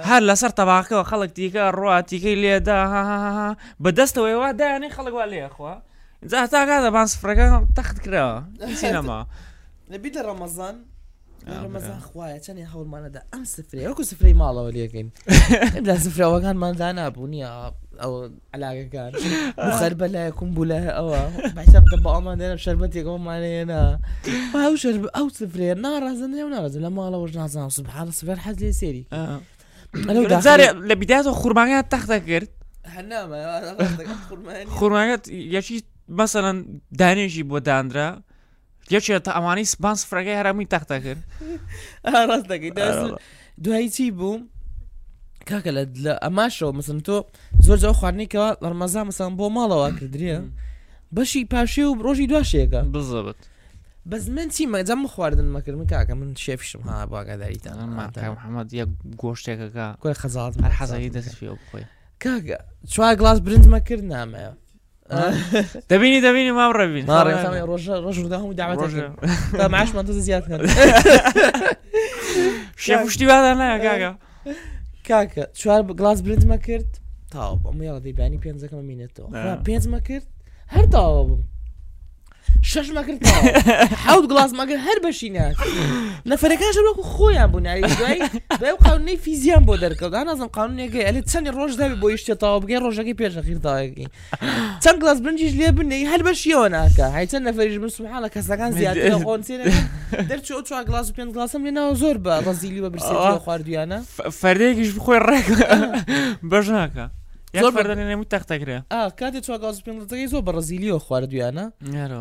[0.09, 2.81] هەر لەسەر تەباخەوە خەڵک تیکە ڕاتیکەی لێدا
[3.83, 5.75] بەدەستەوەیوا دایانی خەڵکوا لێخوا
[6.31, 8.37] جا تاگا دەبان سفرەکە تەخت کراوە
[8.81, 9.21] سینەما
[9.93, 10.77] لەبی لە ڕەمەزان
[11.49, 11.99] آه مثلا آه.
[11.99, 15.09] خويا ثاني حول ما ندا ام سفري وكو سفري مالا ولكن
[15.83, 19.13] بلا سفري او كان ما ندا بنيا او علاقه كان
[19.59, 21.11] مخربه لا يكون بلا او
[21.57, 24.01] بحسب تبع ما ندا شربتي كمان ما انا
[24.55, 28.37] او شرب او سفري نار زين نار زين لما الله وجنا زين سبحان الله سفري
[28.37, 29.41] حد لي سيري اه
[29.95, 32.51] لبدايته خرمانيات تحتك كرت
[32.85, 33.75] حنامه
[34.29, 38.23] خرمانيات خرمانيات يا شي مثلا دانيشي بو داندرا
[38.95, 41.23] یەکێتە ئەمانی سپانس فرەکەی هەرەمی تەختە کرد
[42.29, 42.75] ڕاست دەکەیت
[43.64, 44.40] دوایی چی بووم
[45.49, 47.16] کاکە لە لە ئەماشەوە مسم تۆ
[47.66, 50.40] زۆر زۆر خواردنیکەوە لەرمەزا مەسان بۆ ماڵەوە کردریە
[51.16, 53.40] بەشی پاشێ و ڕۆژی دواشەیەەکە بزبت
[54.11, 58.85] بەس من چی مەجەم خواردن مەکرد من کاکە من شێفشم ها باگاداریتان محەممەد یە
[59.23, 61.87] گۆشتێکەکە کوی خەزات هەر حەزایی دەستفی بخۆی
[62.25, 62.59] کاگە
[62.92, 64.53] چوار گلاس برنج مەکرد نامەیە
[65.88, 67.07] دەبینی دەبینی مام ڕبین
[67.68, 70.44] ڕۆژە ڕژدا هەموو داوە ماشمان دە زیات
[72.85, 74.12] شێ پشتیوادا نایە کاگە
[75.09, 76.90] کاکە چوار گلاس برنجمە کرد
[77.35, 79.29] تاوە مڵ دەیبانی پێنجەکەمە مینێتەوە
[79.66, 80.27] پێنجمە کرد
[80.75, 81.38] هەر تاوە بوو
[82.62, 83.27] شش مەکرد
[84.07, 85.57] حوت گڵاز مەگەر هەر بەشی نات
[86.31, 87.83] نەفرەکان ژەوەکو خۆیان بووناری
[88.85, 94.07] قانونەی فیزیان بۆ دەرکەدا نازم قانونێکی ئەل چەندی ڕۆژ دەبێت بۆ یشتێتەوە بگەی ڕۆژەکەی پێشەخیرداەکی
[94.83, 98.97] چەند گڵاز برنجیش لێ بنی هەر بەشیەوە ناکە هەیچەند نەفریش بسمحالە کەسەکان زیات
[100.31, 103.99] دەرچ چوار گڵاز و پێ گڵاسم لێناوە زۆر بە ڕزیلی بە برسی خواردیانە
[104.41, 105.47] فەرێکیش بخۆی ڕێک
[106.51, 107.07] بەژناکە.
[107.61, 108.79] زۆردەێنمو تەختەگرێ
[109.21, 111.65] کاتێ چواگاز پێەکەی زۆر بە ڕزیلیۆ خواردویانە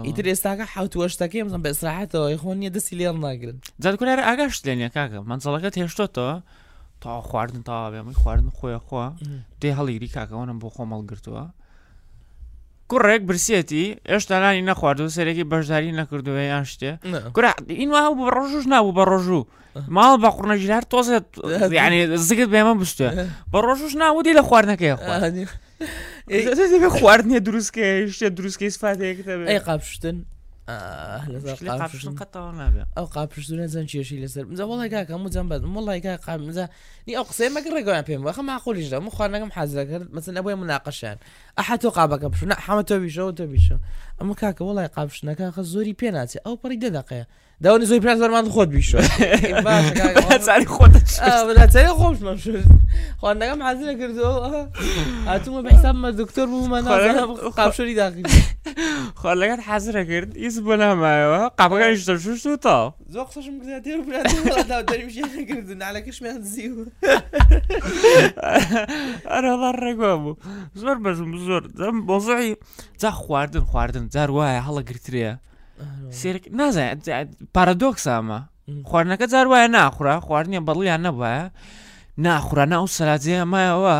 [0.07, 5.19] ئیتر ئێستاکە حوتوەشتەکەی بزم بە سراحەتەوەی خۆن نیە دەسی لێڵ ناگرن جارکولار ئاگاش لێنە کاکە
[5.31, 6.33] منسەڵەکەت هێشتۆتەوە
[7.03, 9.03] تا خواردن تاوێ ئەمەی خواردن خۆی خۆ
[9.61, 11.43] دێ هەڵیری کاکەونم بۆ خۆمەڵ گرتووە
[12.91, 16.91] کوڕێک برسێتی ئێشتالانی نەخواردو سەرێکی بەشداری نەکردووە یان شتێ
[17.81, 19.41] اینوا هەو بە ڕۆژوش نبوو بە ڕۆژوو
[19.95, 21.25] ماڵ بە قوڕنەژیرار تۆزێت
[21.79, 21.99] یعنی
[22.29, 23.07] زگت بێمە بستە
[23.53, 24.93] بە ڕۆژوش ناودی لە خواردنەکەی
[26.97, 29.17] خواردنیە دروستکە شتێ دروستکەی سفاتێک
[29.67, 30.17] قاپشتن
[30.69, 36.65] ئەو قاپشتونە زەن کێشی لەسەر مزە وڵایگا کەم زەم بە مڵایگا قامزە
[37.07, 41.17] نی ئەو قسەی مەگە ڕێگەیان پێم وەخە ماخۆلیشدا مخواانەکەم حەزەکرد مەسن ئەبی مناقەشیان
[41.57, 43.77] ئەح تۆ قابەکە پشونە حمە تۆ بیشە و تۆ بیشە
[44.21, 47.25] ئەمە کاکە وڵای قاپشتنەکە خە زۆری پێناچێت ئەو پڕی دەدەقەیە
[47.63, 48.97] داوني oni zoi princ خود khod bisho
[49.63, 52.55] bash ga tsari khod اه ولا تاني خوش آه، ما مشوش
[53.19, 54.23] خوانا كم حزينة كردو
[55.27, 58.23] هاتوما بحساب ما الدكتور مو ما انا قابشوري داخل
[59.21, 63.79] خوانا كانت حزينة كرد يسبنا معايا قابا كان يشتر شو شو تا زوق صاش مكتنا
[63.79, 66.75] تيرو بلا تيرو دا وداني مش يحنا يعني، كردو على كش ما هنزيو
[69.37, 70.35] انا ضرق بابو
[70.75, 72.55] زور بس مزور موضوعي
[72.99, 75.39] تا خواردن خواردن تا رواية هلا كرتريا
[76.19, 76.99] سێرک نازانێت
[77.55, 78.39] پارادۆکسامە
[78.89, 81.33] خواردنەکە جار وایە ناخورا خواردنیە بەڵیان نەبە
[82.27, 83.97] ناخورا ناو سەلاجێ ئەمایەوە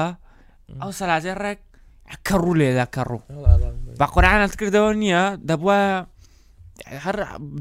[0.81, 1.59] ئەو سەلاجێ ڕێک
[2.27, 3.23] کە ڕوو لێدا کە ڕوو
[3.99, 5.79] بە قورانت کردەوە نییە دەبە
[7.03, 7.15] هەر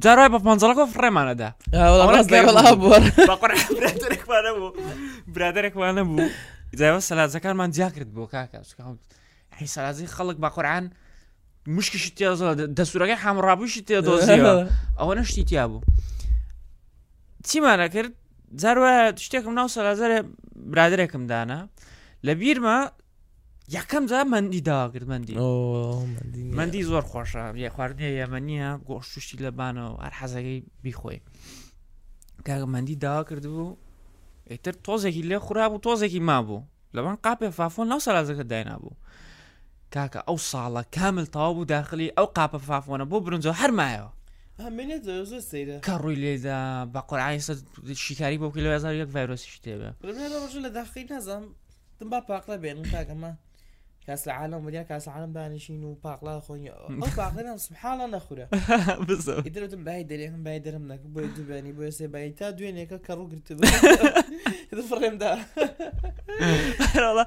[0.05, 1.51] جارای بە پۆنجڵەکە فڕێمانەدا
[5.35, 6.29] برادێکوانە بوو
[6.79, 8.59] جایەوە سەلاجەکانمان جیا کرد بۆ کاکە
[9.75, 10.85] سەلازی خەڵک بە قورآان
[11.77, 14.55] مشکیشی تێزە دەسوورەکە حامڕابووشی تێدۆزیەوە
[14.99, 15.81] ئەوە نەشتی تیا بوو
[17.49, 18.13] چیمانە کرد
[18.63, 18.91] جارە
[19.27, 20.19] شتێکم ناو سەلازارێ
[20.73, 21.61] برادێکم دانا
[22.27, 22.79] لە بیرمە
[23.77, 25.35] یەکەم جا مندی داواگرت مندی
[26.59, 31.21] مندی زۆر خۆشە یە خواردنیە یەمەنیە گۆشتوشتی لەبانەوە هەر حەزەکەی بیخۆی
[32.47, 33.69] کاگە مندی داوا کرد بوو
[34.51, 36.63] ئیتر تۆزێکی لێ خورا بوو تۆزێکی ما بوو
[36.97, 38.93] لەبان قاپێ فافۆن ناو سەلازەکە داینابوو
[39.93, 41.73] که او صالح کامل طواب و
[42.21, 44.11] او قاپه فافوانه بو برونجه و هر ماه او
[44.67, 47.65] همینه دوز و سیده که روی لیده با قرآن اینست
[47.97, 51.43] شکاری با کلو هزار یک ویروسی شده ببین برونجه او نزم
[52.01, 53.37] دم با پاق رو بینم تا کمه
[54.11, 58.49] كاس العالم وبعدين كاس العالم بان شنو باقلا خويا او باقلا سبحان الله خويا
[59.09, 62.87] بالضبط يديروا دم باي درهم باي درهم منك بو دباني بو يسي باي تا دويني
[62.87, 63.53] كا كارو قلت
[64.73, 65.39] هذا فريم دا
[67.07, 67.25] والله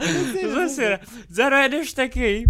[0.63, 0.81] بس
[1.29, 2.45] زرا اشتكي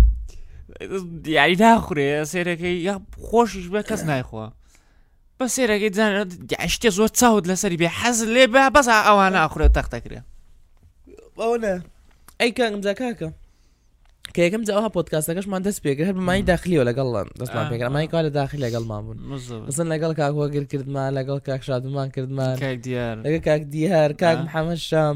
[1.26, 4.48] يعني ناخورا يا سيري كي يا خوش بك كاس نايخوا
[5.40, 6.28] بس سيركي زان يعني
[6.60, 10.22] عشتي زور تصاود لسري بحز لي بس او انا اخري تختكري
[11.40, 11.82] اونا
[12.42, 13.34] اي كان مزاكاكا
[14.36, 18.34] کە یەکەم جاها پۆتکاسەکەشمان دەست پێگر هەر بمانی داخلیەوە لەگەڵڵم دەستمان پێگر مای کار لە
[18.40, 19.18] داخلی لەگەڵمان بوون
[19.68, 22.56] بزن لەگەڵ کاکوەگر کردمان لەگەڵ کاکشادمان کردمان
[23.26, 25.16] لەگە کاک دیار کاک محەممەد شام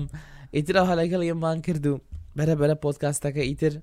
[0.57, 1.93] ئیتر ها لەگەڵ یەمان کردو
[2.38, 3.74] بەرە بەرە پۆتکاستەکە ئیتر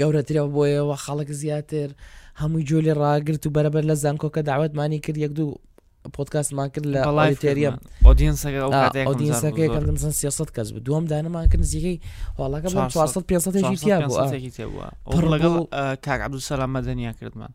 [0.00, 1.88] گەورەترەوە بۆیەوە خەڵک زیاتر
[2.40, 5.54] هەمووی جۆلی ڕاگررت و بەرەبەر لە زانکۆکە داوتمانی کرد یەک دوو
[6.16, 7.76] پۆتکاستمان کرد لە بەڵای تێریەم
[8.06, 11.98] ئۆدینسەکە کەم سن سیاست کەس بوو دووەم دانەمان کرد نزیکەی
[12.40, 13.52] هەڵەکە 500
[15.32, 15.54] لەگەڵ
[16.06, 17.52] کاک عبدو سەسلام مەدەنیا کردمان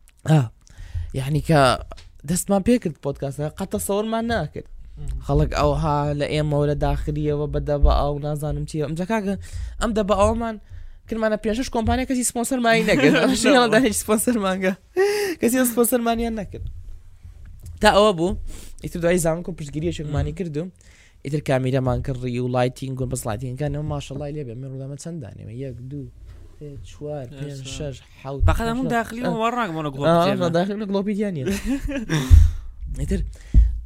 [1.18, 1.60] یعنی کە
[2.30, 4.68] دەستمان پێکرد پۆتکاستەکە قەتە سەوەرمان ناکرد
[5.26, 9.34] خەڵک ئەوها لە ئێمەەوە لە داخلیەوە بەدەبە ئەو نازانم چی ئەم جکاگە
[9.80, 10.56] ئەم دەبە ئەومان
[11.08, 13.14] کرمانە پێشش کۆمپانیا کەسی سپۆسەرمانی نەکرد
[14.00, 14.72] سپۆسەرمانگە
[15.40, 16.66] کەسی سپۆسەرمانیان نەکرد
[17.80, 18.36] تا ئەوە بوو
[18.84, 20.62] ئیتر دوای زانکۆ پشتگیریەکمانی کردو
[21.24, 26.08] ئیتر کامیرەمان کردڕی و لایتینگ و بەسڵاتینکانەوە ماشەڵای لێ بێ من ڕوودامە چەندانەوە یەک دوو
[26.88, 27.26] چوار
[27.64, 31.48] شش حوت بەقەدامون داخلی وەڕاگمەوە داخل گلۆپیدیانە
[33.00, 33.20] ئیتر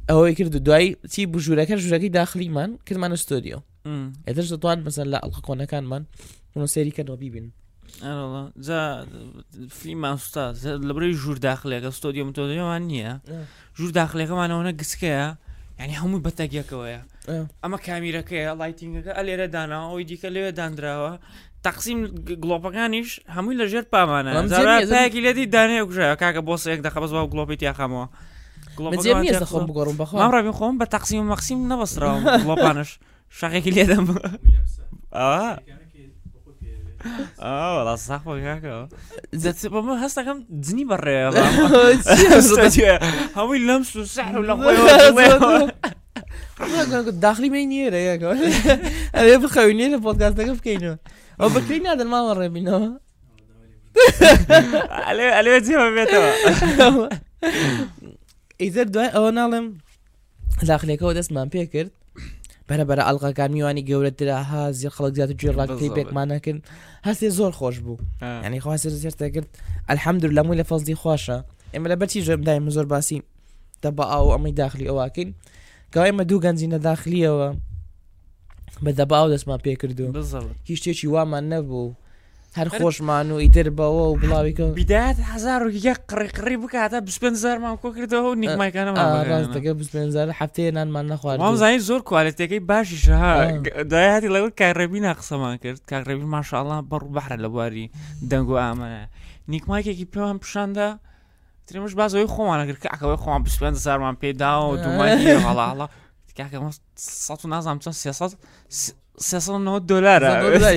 [0.09, 3.57] ئەوەی کرد دوای چی بژوورەکە ژورەکەی داخلیمان کردمانە ستۆدیۆ
[4.27, 6.03] ئێتر دەتوان مەسەر لە ئەڵق کۆنەکانمان
[6.73, 7.47] سێری کە نۆبی بین
[9.69, 13.13] فلیماستا لە بری ژوور داخلێکە ستۆدیۆم تۆدیۆمان نییە
[13.77, 15.27] ژوور داخلێکەمانەوەە گسکەیە
[15.81, 17.01] ینی هەمووی بەتەگیەکەوەیە
[17.63, 21.13] ئەمە کامیرەکەیە لایتینگەکە ئە لێرە دانا ئەوی دیکە لێوێ دانراوە
[21.67, 21.99] تەقسیم
[22.43, 28.05] گلۆپەکانیش هەمووی لە ژێر پامانەکی لێتی دانەیە کوژە کاکە بۆ سەیەک دەخەبز با گلۆپیت یاخەمەوە
[29.51, 32.89] خۆم بگۆڕم بەخۆڕی خۆم بە تەقسیم و مەقسیم نەبەسراوە گلۆپانش
[33.39, 34.05] شاقێکی لێدەم
[37.37, 38.81] Ó, ela sarpa kakao.
[39.71, 41.31] Pa ma hasta kam dini barreva.
[43.35, 44.51] هاوی لەم سوسح و لە
[47.25, 48.35] داخلی من نیێرە یەکەوە
[49.17, 50.97] ئەوێ بخەوینێ او پۆتگازەکە هذا
[51.39, 52.87] ئەو بکەین نادن ماوە ڕێبینەوە
[55.37, 56.29] ئەلێ جێمە بێتەوە
[58.61, 59.67] ئیزەر دوای ئەوە ناڵێم
[60.69, 61.91] داخلێکەوە دەستمان پێ کرد
[62.71, 66.57] بەرەبەرە ئەلغاکان میوانی گەورەتراها زیێ خەڵک زیاتر جوێ ڕاکەی پێکمانەکن
[67.07, 67.97] هەستێ زۆر خۆش بوو
[68.45, 69.49] ینی خواست زیێرتەگرت
[69.89, 71.37] ئەلحەمدر لەمووی لە فەزدی خۆشە
[71.73, 73.19] ئێمە لە بەرچی ژێمدایم زۆر باسی
[73.83, 75.29] دە بە ئاو ئەمەی داخلی ئەوواکەین
[75.93, 77.47] کەوا ئێمە دوو گەنجینە داخلیەوە
[78.83, 80.05] بە دەبا و دەستمان پێ کردو
[80.69, 81.89] هیچ شتێکی وامان نەبوو
[82.57, 88.27] هەر خۆشمان و ئیتر بەوە و بڵاویکە بیدات هزار یە قڕیقڕی بکاتە بزارمان کۆ کردەوە
[88.31, 93.57] و نیکمایەکانەکە بزار هەفتەیە نانمان نەخواردم زای زۆر کوالەتەکەی باشی شها
[93.91, 97.91] دایاتی لەگەڵ کارڕێبی ناقسەمان کرد کارڕێبی ماشاءڵە بەڕ بەحرە لە بواری
[98.29, 99.07] دەنگ و ئامانە
[99.47, 100.97] نیکمایکێکی پێوان پیششاندا
[101.67, 105.87] ترمش بازەوەی خۆمانەگر کاکەوەی خۆمان پێ زارمان پێدا و دومانی هەڵاڵە
[106.29, 106.57] تکاکە
[106.97, 108.35] سە نازانام چەند سیاست
[109.21, 110.21] 309 دلار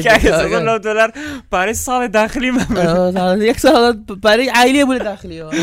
[0.03, 1.12] 309 دلار
[1.51, 3.92] برای سال داخلی من یک سال
[4.22, 5.55] برای عائله بود داخلی آره،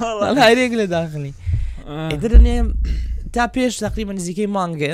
[0.00, 1.34] والله عائله بود داخلی
[2.40, 2.74] نیم،
[3.32, 4.92] تا پیش تقریبا نزیکەی مانگێ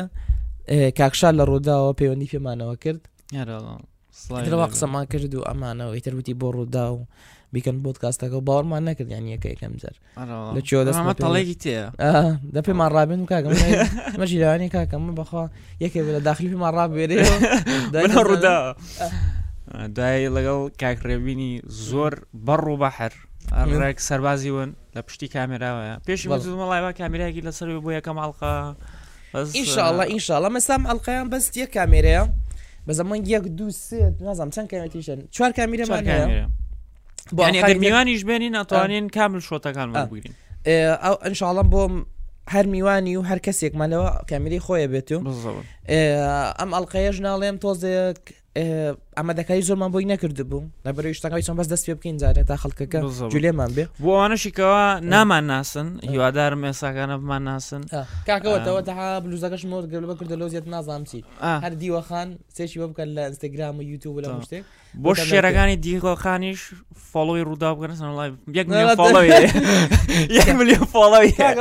[0.99, 3.09] کاکشار لە پیوندی پەیوەندی مانو کرد
[3.41, 7.05] آره، سما کرد و امانه و وتی بودی ڕوودا روداو
[7.57, 9.97] بیکەن بۆت کاستەکە باوەڕمان نەکردیان یەکە یەکەم زەر
[10.57, 11.77] لە چۆ دەستمە تەڵێکی تێ
[12.55, 13.53] دە پێمان ڕابێن و کاکەم
[14.21, 15.45] مەژیلانی کاکەم من بەخوا
[15.85, 17.19] یەکێ لە داخلی پێمان ڕابێرێ
[18.25, 18.59] ڕوودا
[19.97, 21.53] دوای لەگەڵ کاکڕێبینی
[21.89, 22.13] زۆر
[22.47, 23.13] بەڕ و بەحر
[23.83, 28.55] ڕێک سەربازی ون لە پشتی کامێراوە پێشی مەڵایوە کامێراکی لەسەر بۆ یەکەم ئاڵقا
[29.59, 32.23] ئینشاءله ئینشاءله مەسام ئەڵلقیان بەست یە کامێرەیە
[32.87, 36.47] بەزەمان یەک دو سێ نازام چەند کامێتیشن چوار کامێرە ماگەیە
[37.33, 40.35] میوانیش بێنین ناتوانین کامل شۆتەکان بگیرین
[41.05, 41.93] ئەو ئەنشاڵم بۆم
[42.55, 45.21] هەر میوانی و هەر کەسێکمەلەوە کەمیری خۆیە بێت و
[46.61, 48.21] ئەم ئەڵلقەیەش ناڵێم تۆزێک
[49.19, 52.57] ئەمە دەکاری زۆرمان بۆی نەکرد بوو لەبەر شتەکەی چۆن بەس دەست پێ بکەین جارێت تا
[52.63, 52.99] خەڵکەکە
[53.33, 57.81] جولێمان بێ بۆوانەشیکەوە نامان ناسن هیوادار مێساکانە بمان ناسن
[58.29, 58.95] کاکەوەتەوە تا
[59.25, 61.21] بلوزەکەش مۆر گەلبە کردە لۆ زیێت نازانامچی
[61.65, 64.63] هەر دیوەخان سێکی بە بکەن لە ئەستگرام و یوتوب لە شتێک
[65.03, 66.61] بۆ شێرەکانی دیغۆخانیش
[67.11, 67.95] فڵۆی ڕوودا بگەن
[70.39, 71.55] یەک میلیۆن فڵەوی ئەم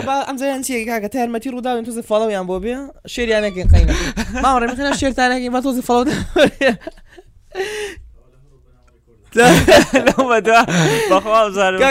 [0.92, 2.74] کاکە تارمەتی ڕووداوین توزە فڵەویان بۆ بێ
[3.14, 3.88] شێریانەکەین قین
[4.44, 4.66] ماڕێ
[5.02, 6.14] شێرتانەکەی بە تۆزی فڵەوە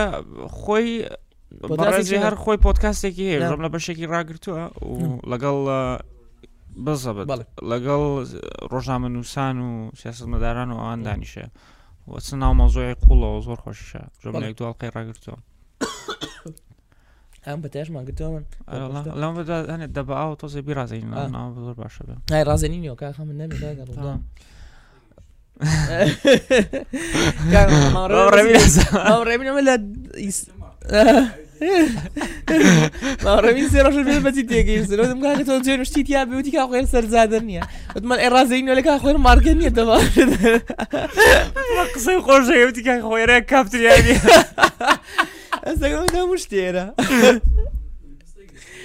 [0.59, 0.87] خۆی
[1.79, 4.95] بەڕێزی هەر خۆی پۆتکاستێکی هەیە ڕم لە بەشێکی ڕاگرتووە و
[5.31, 5.57] لەگەڵ
[6.85, 7.11] بزە
[7.71, 8.03] لەگەڵ
[8.71, 11.45] ڕۆژنامە نووسان و سیاست مەداران و ئەوان دانیشە
[12.11, 15.39] وەچە ناو مەزۆی قوڵەوە زۆر خۆشە ژمێک دوڵقی ڕاگرتووە
[17.47, 18.41] ئەم بەتێشمان گرتووە
[19.21, 19.33] لەم
[19.73, 21.09] هەنێت دەبا ئەو تۆزێ بیرازین
[21.65, 22.03] زۆر باشە
[22.47, 23.57] ڕازێنینەوە کاخە من نەبی
[29.27, 29.75] ڕێبینەمە لە
[33.43, 33.95] ڕێبین سێڕژ
[34.25, 37.63] بەچی تێگەیمگە تۆ جێ شتی یا بوتی کا خۆێن سەرزادر نییە
[37.95, 39.97] وتمان ئێڕازینەوە لە کا خۆێن مارگە نیە دەوا
[41.93, 44.13] قسەی خۆشەوتی کا خۆێرە کاپتریانی
[45.65, 46.85] ئەستەگەم دەمو شتێرە.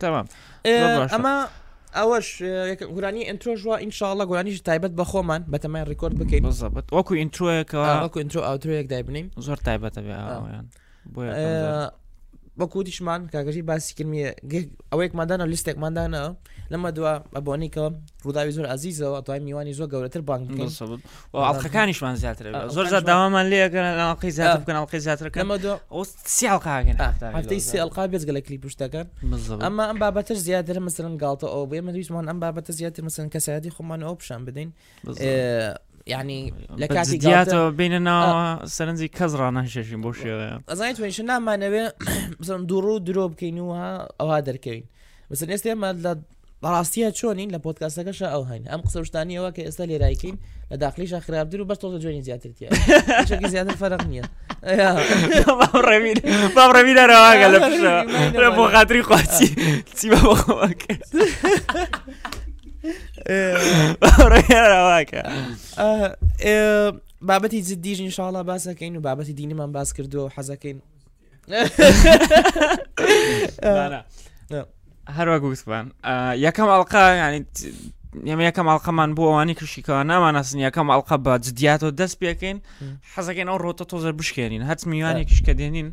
[0.00, 0.26] تمام
[0.64, 1.34] ئەمە
[1.98, 2.28] ئەوەش
[2.94, 8.40] گورانی ئەنتۆژوە ئینشاءڵە گۆرانیش تایبەت بە خۆمان بەتەمای ڕیکۆرد بکەین بزبت وەکو ئینترۆیەکەوە وەکو ئینترۆ
[8.48, 10.64] ئاوترۆیەک دای بنین زۆر تایبەتە بێیان
[12.60, 14.10] بەکوتیشمان کاگەژی باسی کرد
[14.92, 16.22] ئەوەیەکماندانە لیستێکماندانە
[16.72, 17.84] لەمە دووە ئەبوونیکە
[18.24, 20.50] ڕووداوی زۆر عزیزەوە دوای میوانی زۆر گەورەتر بانک
[21.34, 29.06] ئاڵخەکانیشمان زیاتر زۆر زیات داوامان لێگەنقی زیاتر بکەن ئەڵقی زیاترەکەنسی سیڵقا بێزگە لە کلی پشتەکەن
[29.64, 34.00] ئەمە ئەم بابەتر زیاتر مەسن گڵتە ئەو بێمە دویشمان ئەم بابەتە زیاتر مەسن کەسایەتی خۆمان
[34.06, 34.70] ئەو پیششان بدەین
[36.06, 38.38] ینی لە کاتی دیاتەوە بینەناوە
[38.76, 41.84] سەرنجی کەس ڕانەشێشین بۆ شێوەیە ئەزای توێنش نامانەوێ
[42.40, 43.80] بزم دوڕ و درۆ بکەینەوە
[44.20, 44.84] ئەوها دەرکەوین
[45.30, 46.12] بەس ئێستا ئێمە لە
[46.62, 50.36] بەڕاستیە چۆنین لە پۆتکاسەکەش ئەو هەین ئەم قسەشتانیەوە کە ئێستا لێرایکەین
[50.70, 52.68] لە داخلیش خراپدر و بەش تۆ جوێنی زیاترتیە
[53.54, 54.24] زیاتر فەرق نییە
[56.76, 57.46] ڕێویداراواگە
[58.44, 59.48] لە بۆ خاتری خواچی
[59.98, 60.32] چی بە بۆ
[64.50, 65.22] ڕێراواکە
[67.28, 70.78] بابەتی جد دیژ انشاءڵە باسەکەین و بابەتی دینیمان باس کردو و حەزەکەین
[75.18, 75.86] هەروە گوسبان
[76.46, 77.40] یەکەم ئەڵقا ینی
[78.28, 82.58] ئێمە یەکەم ئەڵقەمان بۆ ئەوانی کشیکەوە نامانەسن یەکەم ئەڵقە بە جدیاتەوە دەست پێکەین
[83.14, 85.88] حەزەکەین ئەو ڕۆتە تۆزە بشکێنین هەچ میوانێکیش کە دێنین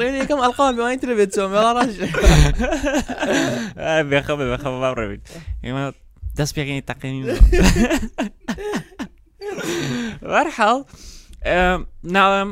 [0.00, 1.96] ڕێنێکم ئەلقام بەوانی تر بێت چۆ ڕژ
[4.10, 5.22] بێخە بێخە باڕ ڕێبیت
[5.64, 5.84] ئێمە
[6.38, 7.22] دەست پێکەنی تەقینی
[10.30, 10.78] وەرحاڵ
[12.16, 12.50] ناوەم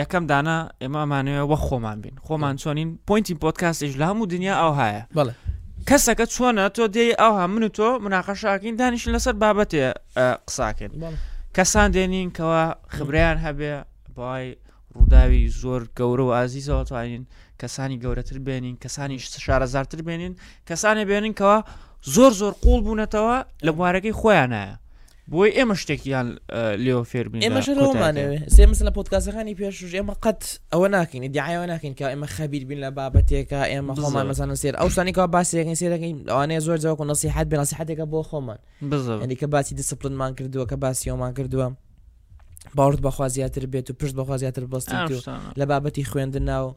[0.00, 5.02] یەکەم دانا ئێمەمانەوە وە خۆمان بین خۆمان چۆنین پوینتی پۆتکاسیش لە هەموو دنیا ئەو هەیە
[5.18, 5.34] بڵێ
[5.88, 9.86] کەسەکە چۆنە تۆ دێ ئەو هە من و تۆ مناقەشاکەین دانیشن لەسەر بابەتێ
[10.48, 10.92] قساکەین
[11.56, 12.62] کەسان دێنین کەەوە
[12.96, 13.72] خبریان هەبێ
[14.16, 14.46] بۆی
[14.96, 17.22] ڕووداوی زۆر گەورە و ئازیزەوەتوانین
[17.62, 20.32] کەسانی گەورەتر بێنین کەسانی شارەزارتر بێنین
[20.68, 21.58] کەسانێ بێنین کەەوە
[22.14, 23.36] زۆر زۆر قوڵ بوونەتەوە
[23.66, 24.64] لە بوارەکەی خۆیانە
[25.32, 26.28] بۆی ئێمە شتێکیان
[26.84, 30.40] لێو فێربین ئێمەشەمانوێت سێ مثل لە پۆتکاسەکانی پێشژ ئێمە قەت
[30.72, 34.88] ئەوە ناکەین دیایەوە ناکەین کە ئێمە خەبیر بین لە بابەتێکە ئێمە خۆمان مەزانە سێر ئەو
[34.94, 38.58] شتانیکەوە باسیەکەین سێەکەین ئەوانەیە زۆر جاوەکە نسیحات بێ نسیحاتێکە بۆ خۆمان
[38.90, 41.68] بزەکە باسی دیسپلنمان کردووە کە باسیۆمان کردووە
[42.74, 45.22] باورت بەخوا زیاتر بێت و پشت بەخوا زیاتر بەستی
[45.58, 46.76] لە بابەتی خوێندن ناو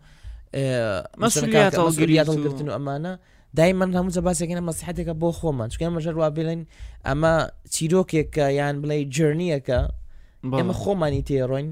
[1.21, 3.19] مەسئولیتگرتن و ئەمانە
[3.57, 6.61] دایمان هەموو جە باسێکەکەە مەسیحاتێکە بۆ خۆمان چکە مەژەر وا بڵێن
[7.07, 7.33] ئەمە
[7.73, 9.79] چیرۆکێکە یان بڵێ جرنیەکە
[10.59, 11.69] ئەمە خۆمانی تێڕۆین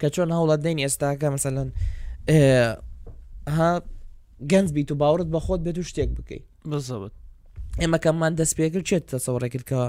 [0.00, 1.68] کە چۆن هەوڵات دەین ئێستاکە مەسەلەن
[3.48, 3.82] ها
[4.50, 7.12] گەنج بیت و باورت بە خۆت بێت و شتێک بکەیت بزەوت
[7.82, 9.88] ئێمە کەممان دەست پێکرد چێت تە سەوڕێکردکەوە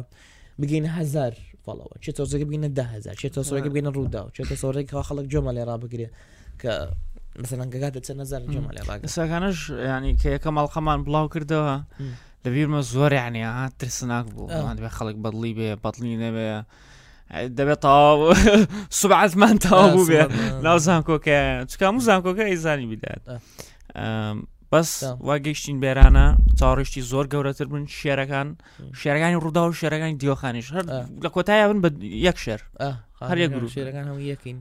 [0.62, 1.34] بگەین هزار
[1.72, 5.52] سوپڵەوە چێت تۆزەکە بینە داهزار چێت تۆ سۆرەکە بینە ڕوودا و چێتە سۆرێک خەڵک جۆمە
[5.58, 6.08] لێ ڕابگرێ
[6.62, 6.72] کە
[7.44, 9.60] مثلەنگەگاتە چە نەزار جۆمە لێ ڕاگەسەکانش
[9.94, 11.76] ینی کە یەکە ماڵقەمان بڵاو کردەوە
[12.46, 16.50] لەبیرمە زۆر یعنی ها ترسناک بوو خەڵک بەدلی بێ بەتلی نەبێ.
[17.58, 18.20] دەبێت تاو
[19.00, 20.22] سوبعاتمان تاوا بوو بێ
[20.66, 21.38] ناو زانکۆکە
[21.72, 23.24] چکە موو زانکۆکە ئەیزانی بیدات
[24.74, 24.90] بەس
[25.30, 26.26] واگەیشتین بێرانە
[26.60, 28.48] چاڕشتی زۆر گەورەتر بن شێرەکان
[29.02, 30.86] شێرەکانی ڕوودا و شێرەکانی دیۆخانیش هەر
[31.26, 31.90] لە کۆتایە بن بە
[32.28, 32.62] یەک شێر
[33.30, 34.58] هەر یەک گرو شێرەکان هەموو یەکین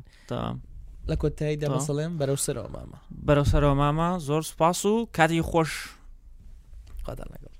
[1.10, 5.70] لە کۆتایی دەمەسەڵێم بەرەو سەرەوە مامە بەرەو سەرەوە مامە زۆر سپاس و کاتی خۆش
[7.06, 7.57] قەدە لەگەڵ